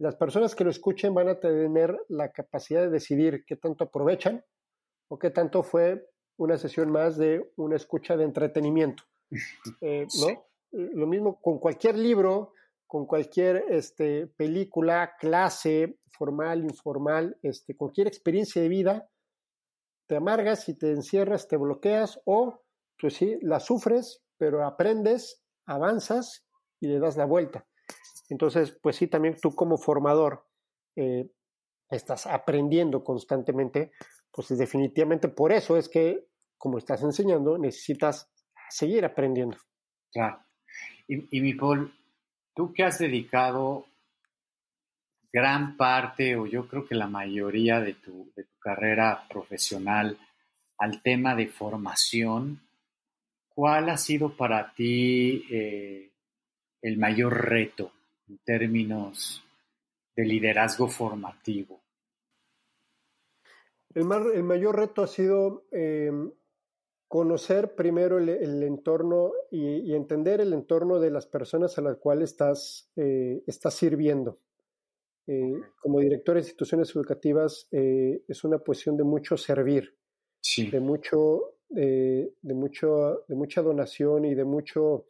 [0.00, 4.42] Las personas que lo escuchen van a tener la capacidad de decidir qué tanto aprovechan
[5.10, 9.04] o qué tanto fue una sesión más de una escucha de entretenimiento.
[9.82, 10.46] Eh, ¿no?
[10.72, 12.54] Lo mismo con cualquier libro,
[12.86, 19.08] con cualquier este, película, clase, formal, informal, este, cualquier experiencia de vida,
[20.08, 22.62] te amargas y te encierras, te bloqueas o,
[22.98, 26.44] pues sí, la sufres, pero aprendes, avanzas
[26.80, 27.66] y le das la vuelta.
[28.30, 30.46] Entonces, pues sí, también tú como formador
[30.96, 31.30] eh,
[31.90, 33.92] estás aprendiendo constantemente,
[34.30, 38.30] pues definitivamente por eso es que, como estás enseñando, necesitas
[38.70, 39.58] seguir aprendiendo.
[40.12, 40.42] Claro.
[41.06, 41.92] Y, y mi Paul,
[42.54, 43.86] Tú que has dedicado
[45.32, 50.18] gran parte, o yo creo que la mayoría de tu, carrera profesional
[50.76, 52.60] al tema de formación,
[53.48, 56.10] ¿cuál ha sido para ti eh,
[56.82, 57.92] el mayor reto
[58.30, 59.42] en términos
[60.16, 61.82] de liderazgo formativo?
[63.92, 66.12] El, mayor reto ha sido eh,
[67.08, 72.88] conocer primero el, entorno y, entender el entorno de las personas a las cuales estás,
[72.94, 74.38] eh, estás sirviendo.
[75.26, 79.92] Eh, como director de instituciones educativas eh, es una cuestión de mucho servir,
[80.56, 85.06] de, mucho, de, mucho, de mucha donación y de mucho...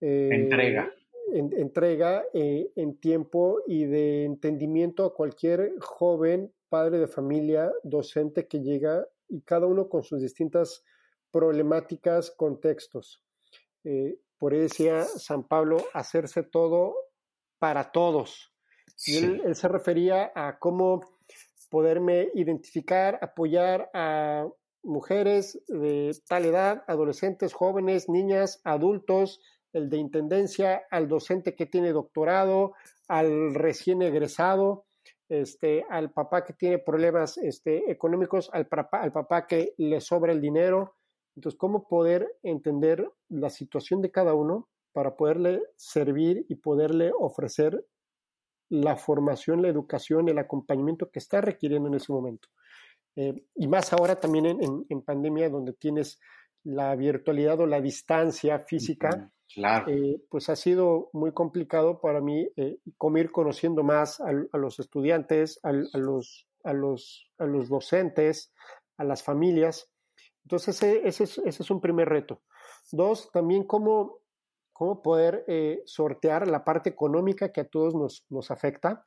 [0.00, 0.92] entrega.
[1.32, 9.06] Entrega en tiempo y de entendimiento a cualquier joven, padre de familia, docente que llega
[9.28, 10.84] y cada uno con sus distintas
[11.30, 13.22] problemáticas, contextos.
[13.84, 16.94] Eh, por eso decía San Pablo, hacerse todo
[17.58, 18.52] para todos.
[19.06, 21.00] Y él, se refería a cómo
[21.70, 24.48] poderme identificar, apoyar a
[24.82, 29.40] mujeres de tal edad, adolescentes, jóvenes, niñas, adultos,
[29.72, 32.74] el de intendencia, al docente que tiene doctorado,
[33.08, 34.86] al recién egresado,
[35.28, 40.32] este, al papá que tiene problemas este, económicos, al papá, al papá que le sobra
[40.32, 40.96] el dinero.
[41.36, 47.84] Entonces, ¿cómo poder entender la situación de cada uno para poderle servir y poderle ofrecer
[48.70, 52.48] la formación, la educación, el acompañamiento que está requiriendo en ese momento?
[53.16, 56.20] Eh, y más ahora también en, pandemia, donde tienes
[56.64, 59.86] la virtualidad o la distancia física, Claro.
[59.88, 65.58] Eh, pues ha sido muy complicado para mí eh, ir conociendo más a, los estudiantes,
[65.62, 68.52] a, los, a, los, a los docentes,
[68.98, 69.90] a las familias.
[70.44, 72.42] Entonces, ese, ese, es, un primer reto.
[72.92, 74.20] Dos, también cómo,
[74.72, 79.04] cómo poder eh, sortear la parte económica que a todos nos, nos afecta,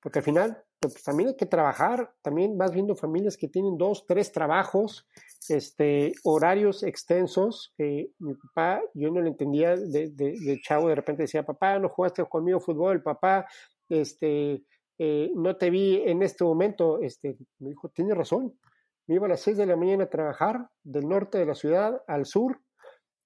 [0.00, 4.06] porque al final pues, también hay que trabajar, también vas viendo familias que tienen dos,
[4.06, 5.06] tres trabajos,
[5.48, 7.74] este, horarios extensos.
[7.78, 12.24] mi papá, yo no lo entendía de, de, chavo, de repente decía, papá, no jugaste
[12.24, 13.46] conmigo fútbol, papá,
[13.90, 14.64] este,
[14.98, 17.00] eh, no te vi en este momento.
[17.02, 18.58] Este, me dijo, tienes razón.
[19.06, 22.02] Me iba a las seis de la mañana a trabajar del norte de la ciudad
[22.06, 22.60] al sur.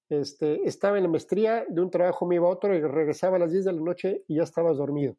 [0.09, 3.39] Este, estaba en la maestría, de un trabajo me iba a otro y regresaba a
[3.39, 5.15] las 10 de la noche y ya estabas dormido.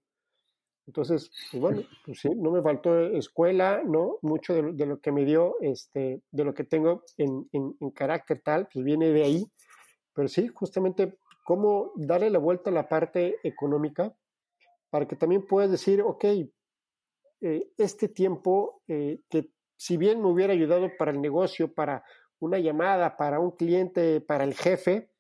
[0.87, 4.19] Entonces, pues bueno, pues sí, no me faltó escuela, ¿no?
[4.23, 8.69] Mucho de, lo que me dio, este, de lo que tengo en, en, carácter tal,
[8.73, 9.47] pues viene de ahí.
[10.15, 14.17] Pero sí, justamente, cómo darle la vuelta a la parte económica
[14.91, 16.25] para que también puedas decir, ok,
[17.43, 22.05] eh, este tiempo que si bien me hubiera ayudado para el negocio, para
[22.39, 25.11] una llamada, para un cliente, para el jefe,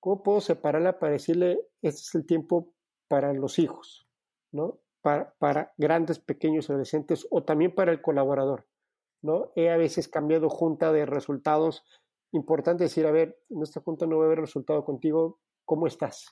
[0.00, 2.74] ¿cómo puedo separarla para decirle, este es el tiempo
[3.08, 4.08] para los hijos?
[4.52, 4.80] ¿no?
[5.02, 8.66] Para, para grandes, pequeños, adolescentes o también para el colaborador,
[9.22, 9.50] ¿no?
[9.56, 11.84] He a veces cambiado junta de resultados.
[12.32, 16.26] Importante decir, a ver, en esta junta no voy a haber resultado contigo, ¿cómo estás?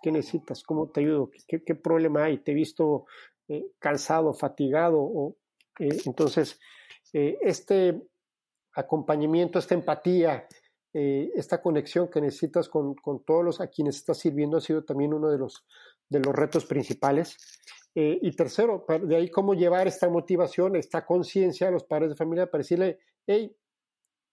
[0.00, 0.62] ¿Qué necesitas?
[0.62, 1.30] ¿Cómo te ayudo?
[1.48, 2.38] ¿Qué, qué problema hay?
[2.38, 3.06] ¿Te he visto
[3.48, 4.98] eh, cansado, fatigado?
[5.00, 5.36] O,
[5.78, 6.58] eh, entonces,
[7.12, 8.02] eh, este
[8.74, 10.46] acompañamiento, esta empatía,
[10.92, 14.84] eh, esta conexión que necesitas con, con, todos los a quienes estás sirviendo ha sido
[14.84, 15.66] también uno de los,
[16.08, 17.36] de los retos principales.
[18.00, 22.14] Eh, y tercero, de ahí cómo llevar esta motivación, esta conciencia a los padres de
[22.14, 23.56] familia para decirle, hey,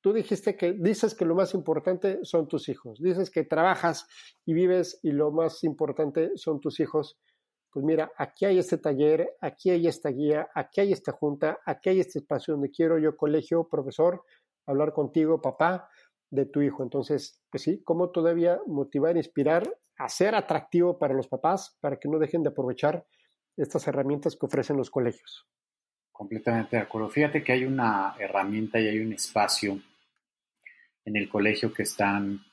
[0.02, 4.08] tú dijiste que dices que lo más importante son tus hijos, dices que trabajas
[4.46, 7.18] y vives y lo más importante son tus hijos.
[7.72, 11.90] Pues mira, aquí hay este taller, aquí hay esta guía, aquí hay esta junta, aquí
[11.90, 14.22] hay este espacio donde quiero yo, colegio, profesor,
[14.68, 15.90] hablar contigo, papá,
[16.30, 16.84] de tu hijo.
[16.84, 19.64] Entonces, pues sí, cómo todavía motivar, inspirar,
[19.98, 23.08] hacer atractivo para los papás para que no dejen de aprovechar
[23.58, 25.46] estas herramientas que ofrecen los colegios.
[26.12, 27.10] Completamente de acuerdo.
[27.10, 29.82] Fíjate que hay una herramienta y hay un espacio
[31.04, 32.44] en el colegio que están,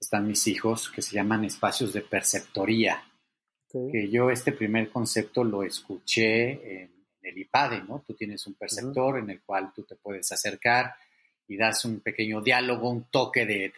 [0.00, 3.02] están mis hijos que se llaman espacios de perceptoría.
[3.70, 8.04] Que yo este primer concepto lo escuché en el IPADE, ¿no?
[8.06, 10.94] Tú tienes un perceptor en el cual tú te puedes acercar
[11.48, 13.72] y das un pequeño diálogo, un toque de,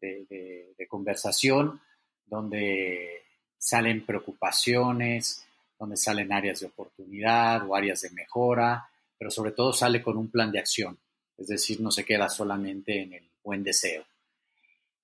[0.00, 1.80] de, conversación
[2.26, 3.21] donde
[3.62, 5.46] salen preocupaciones,
[5.78, 10.28] donde salen áreas de oportunidad o áreas de mejora, pero sobre todo sale con un
[10.28, 10.98] plan de acción,
[11.38, 14.04] es decir, no se queda solamente en el buen deseo.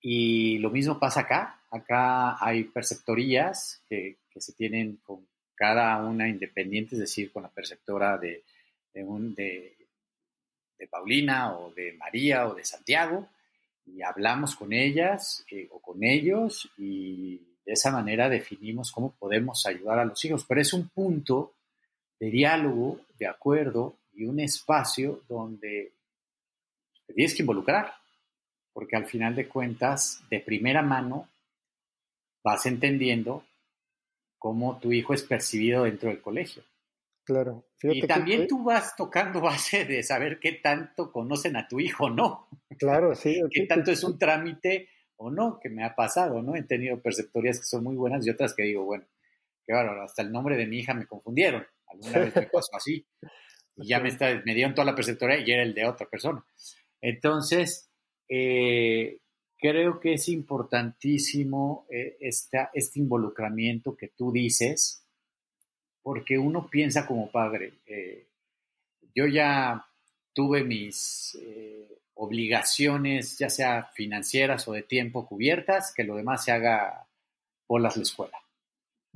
[0.01, 6.95] Y lo mismo pasa acá, acá hay perceptorías que, se tienen con cada una independiente,
[6.95, 8.43] es decir, con la perceptora de,
[8.93, 9.75] de,
[10.77, 13.27] de Paulina o de María o de Santiago
[13.85, 19.63] y hablamos con ellas eh, o con ellos y de esa manera definimos cómo podemos
[19.67, 20.43] ayudar a los hijos.
[20.43, 21.53] Pero es un punto
[22.19, 25.93] de diálogo, de acuerdo y un espacio donde
[27.05, 27.93] te tienes que involucrar,
[28.73, 31.29] porque al final de cuentas, de primera mano,
[32.43, 33.43] vas entendiendo
[34.39, 36.63] cómo tu hijo es percibido dentro del colegio.
[37.23, 37.63] Claro.
[37.83, 42.47] y también tú vas tocando base de saber qué tanto conocen a tu hijo, ¿no?
[42.79, 43.39] Claro, sí.
[43.51, 44.89] qué tanto es un trámite
[45.19, 46.55] o no, que me ha pasado, ¿no?
[46.55, 49.05] He tenido perceptorías que son muy buenas y otras que digo, bueno,
[49.65, 51.65] que bueno, hasta el nombre de mi hija me confundieron.
[51.87, 53.05] Alguna vez me pasó así.
[53.75, 56.43] Y ya me, está, me dieron toda la perceptoría y era el de otra persona.
[57.01, 57.91] Entonces,
[58.29, 59.19] eh,
[59.57, 65.05] creo que es importantísimo eh, este involucramiento que tú dices,
[66.01, 68.27] porque uno piensa como padre, eh,
[69.13, 69.85] yo ya
[70.33, 76.51] tuve mis eh, obligaciones, ya sea financieras o de tiempo cubiertas, que lo demás se
[76.51, 77.07] haga
[77.65, 78.37] por las la escuela.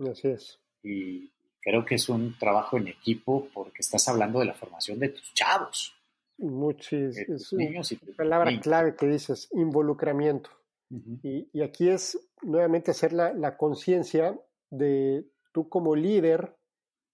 [0.09, 0.59] Así es.
[0.81, 5.09] Y creo que es un trabajo en equipo porque estás hablando de la formación de
[5.09, 5.93] tus chavos.
[6.37, 7.35] Muchísimo.
[7.35, 10.49] Es una palabra clave que dices, involucramiento.
[10.89, 14.39] y, aquí es nuevamente hacer la, la conciencia
[14.69, 16.55] de tú como líder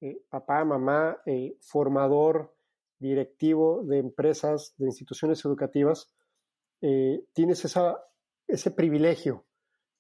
[0.02, 2.56] eh, papá, mamá, eh, formador,
[3.00, 6.12] directivo de empresas, de instituciones educativas,
[6.82, 8.04] eh, tienes esa,
[8.48, 9.46] ese privilegio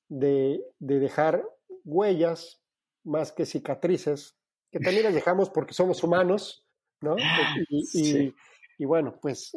[0.08, 1.44] de, dejar
[1.84, 2.62] huellas
[3.04, 4.38] más que cicatrices,
[4.72, 6.66] que también las dejamos porque somos humanos,
[7.02, 7.16] ¿no?
[7.94, 8.34] Y,
[8.78, 9.52] y bueno, pues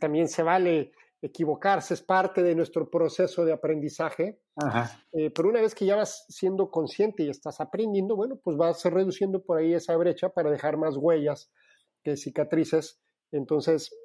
[0.00, 0.92] también se vale
[1.24, 4.38] equivocarse, es parte de nuestro proceso de aprendizaje.
[5.12, 8.84] Eh, pero una vez que ya vas siendo consciente y estás aprendiendo, bueno, pues vas
[8.84, 11.50] reduciendo por ahí esa brecha para dejar más huellas
[12.04, 13.00] que cicatrices.
[13.32, 13.96] Entonces,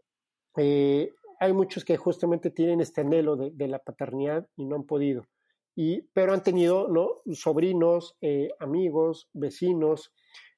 [0.57, 5.27] eh, hay muchos que justamente tienen este anhelo de, la paternidad y no han podido.
[5.75, 7.21] Y, pero han tenido ¿no?
[7.33, 10.11] sobrinos, eh, amigos, vecinos,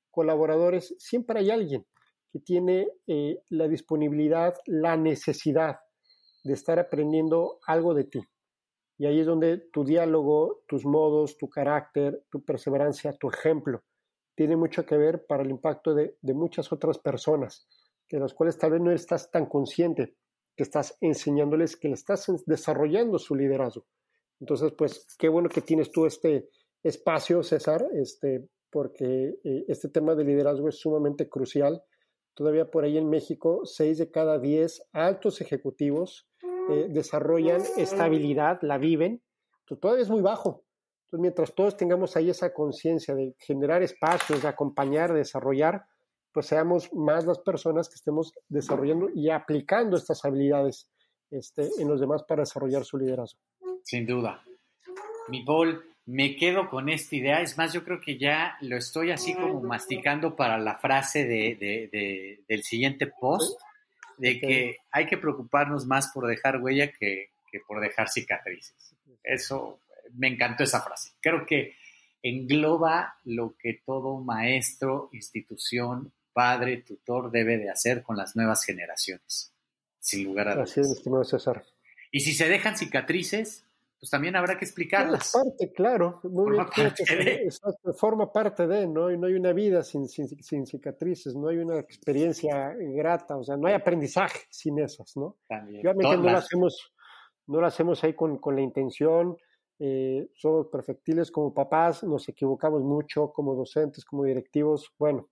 [0.09, 0.95] colaboradores.
[0.97, 1.85] Siempre hay alguien
[2.31, 2.87] que tiene
[3.49, 5.79] la disponibilidad, la necesidad
[6.43, 8.21] de estar aprendiendo algo de ti.
[8.97, 13.83] Y ahí es donde tu diálogo, tus modos, tu carácter, tu perseverancia, tu ejemplo,
[14.35, 17.67] tiene mucho que ver para el impacto de, muchas otras personas,
[18.09, 20.15] de las cuales tal vez no estás tan consciente,
[20.55, 23.85] que estás enseñándoles, que le estás desarrollando su liderazgo.
[24.39, 26.49] Entonces, pues, qué bueno que tienes tú este
[26.83, 31.83] espacio, César, este, porque eh, este tema de liderazgo es sumamente crucial.
[32.33, 36.27] Todavía por ahí en México, seis de cada diez altos ejecutivos
[36.69, 39.21] eh, desarrollan estabilidad, la viven,
[39.79, 40.63] todavía es muy bajo.
[41.11, 45.85] Entonces, mientras todos tengamos ahí esa conciencia de generar espacios, de acompañar, de desarrollar,
[46.31, 50.89] pues seamos más las personas que estemos desarrollando y aplicando estas habilidades
[51.29, 53.41] este, en los demás para desarrollar su liderazgo.
[53.83, 54.41] Sin duda.
[55.27, 57.41] Mi Paul, me quedo con esta idea.
[57.41, 62.39] Es más, yo creo que ya lo estoy así como masticando para la frase de,
[62.47, 63.59] del siguiente post,
[64.17, 67.31] de que hay que preocuparnos más por dejar huella que,
[67.67, 68.95] por dejar cicatrices.
[69.23, 69.81] Eso,
[70.15, 71.11] me encantó esa frase.
[71.21, 71.75] Creo que
[72.23, 79.53] engloba lo que todo maestro, institución, padre, tutor debe de hacer con las nuevas generaciones,
[79.99, 80.71] sin lugar a dudas.
[80.71, 81.63] Así es, César.
[82.11, 83.65] Y si se dejan cicatrices,
[83.99, 85.31] pues también habrá que explicarlas.
[85.31, 86.19] parte, claro.
[86.23, 87.93] Muy forma, bien, parte de.
[87.93, 89.11] forma parte de, ¿no?
[89.11, 93.57] Y no hay una vida sin, sin, cicatrices, no hay una experiencia grata, o sea,
[93.57, 95.37] no hay aprendizaje sin esas, ¿no?
[95.47, 95.81] También.
[95.87, 96.93] Obviamente no lo hacemos,
[97.45, 99.37] no lo hacemos ahí con, con la intención,
[99.83, 105.27] eh, somos perfectiles como papás, nos equivocamos mucho como docentes, como directivos, bueno,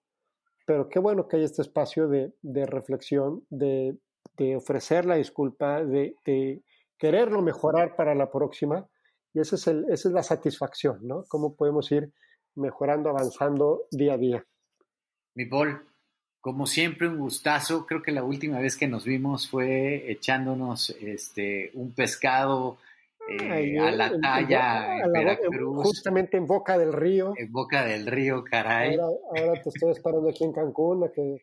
[0.66, 3.95] pero qué bueno que hay este espacio de, de reflexión, de,
[4.38, 6.64] de, ofrecer la disculpa, de, de
[6.97, 8.88] quererlo mejorar para la próxima.
[9.36, 11.26] Y ese es el, esa es la satisfacción, ¿no?
[11.28, 12.12] Cómo podemos ir
[12.56, 14.45] mejorando, avanzando día a día.
[15.36, 15.80] Mi Paul,
[16.41, 17.86] como siempre, un gustazo.
[17.86, 22.80] Creo que la última vez que nos vimos fue echándonos este, un pescado
[23.30, 25.84] eh, a la talla Veracruz.
[25.84, 27.34] Justamente en Boca del Río.
[27.38, 28.98] En Boca del Río, caray.
[28.98, 31.38] Ahora, te estoy esperando aquí en Cancún a que,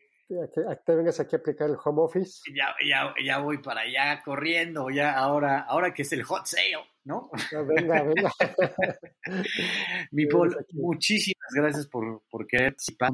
[0.85, 2.41] te vengas aquí a aplicar el home office.
[2.53, 6.77] Ya, ya, ya voy para allá corriendo, ya ahora, ahora que es el hot sale,
[7.05, 7.29] ¿no?
[7.51, 8.31] venga, venga.
[10.11, 13.13] Mi Paul, muchísimas gracias por, por querer participar.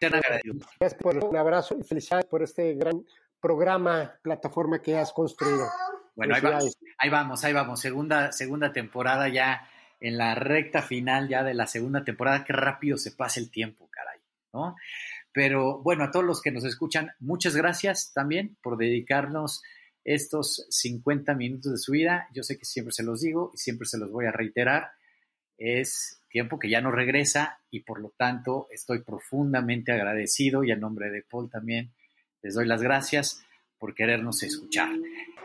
[0.00, 3.04] Gracias por un abrazo y felicidades por este gran
[3.40, 5.66] programa, plataforma que has construido.
[6.20, 9.66] Bueno, ahí, vamos, ahí vamos, Segunda, segunda temporada ya
[10.00, 12.44] en la recta final ya de la segunda temporada.
[12.44, 14.18] Qué rápido se pasa el tiempo, caray,
[14.52, 14.76] ¿no?
[15.32, 19.62] Pero bueno, a todos los que nos escuchan, muchas gracias también por dedicarnos
[20.04, 22.28] estos 50 minutos de su vida.
[22.34, 24.90] Yo sé que siempre se los digo y siempre se los voy a reiterar.
[25.56, 30.76] Es tiempo que ya no regresa y por lo tanto estoy profundamente agradecido y a
[30.76, 31.92] nombre de Paul también
[32.42, 33.42] les doy las gracias
[33.80, 34.90] por querernos escuchar.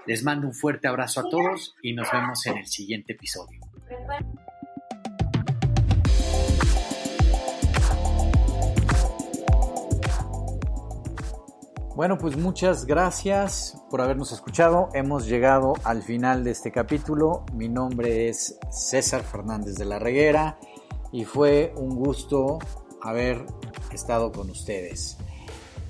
[0.06, 3.60] Les mando un fuerte abrazo a todos y nos vemos en el siguiente episodio.
[11.96, 14.90] Bueno, pues muchas gracias por habernos escuchado.
[14.94, 17.46] Hemos llegado al final de este capítulo.
[17.54, 20.60] Mi nombre es César Fernández de la Reguera
[21.14, 22.60] y fue un gusto
[23.02, 23.46] haber
[23.94, 25.18] estado con ustedes.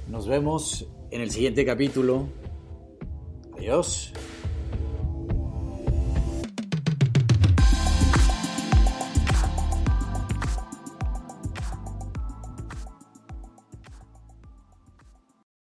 [0.08, 2.28] Nos vemos en el siguiente capítulo.
[3.58, 4.14] Adiós.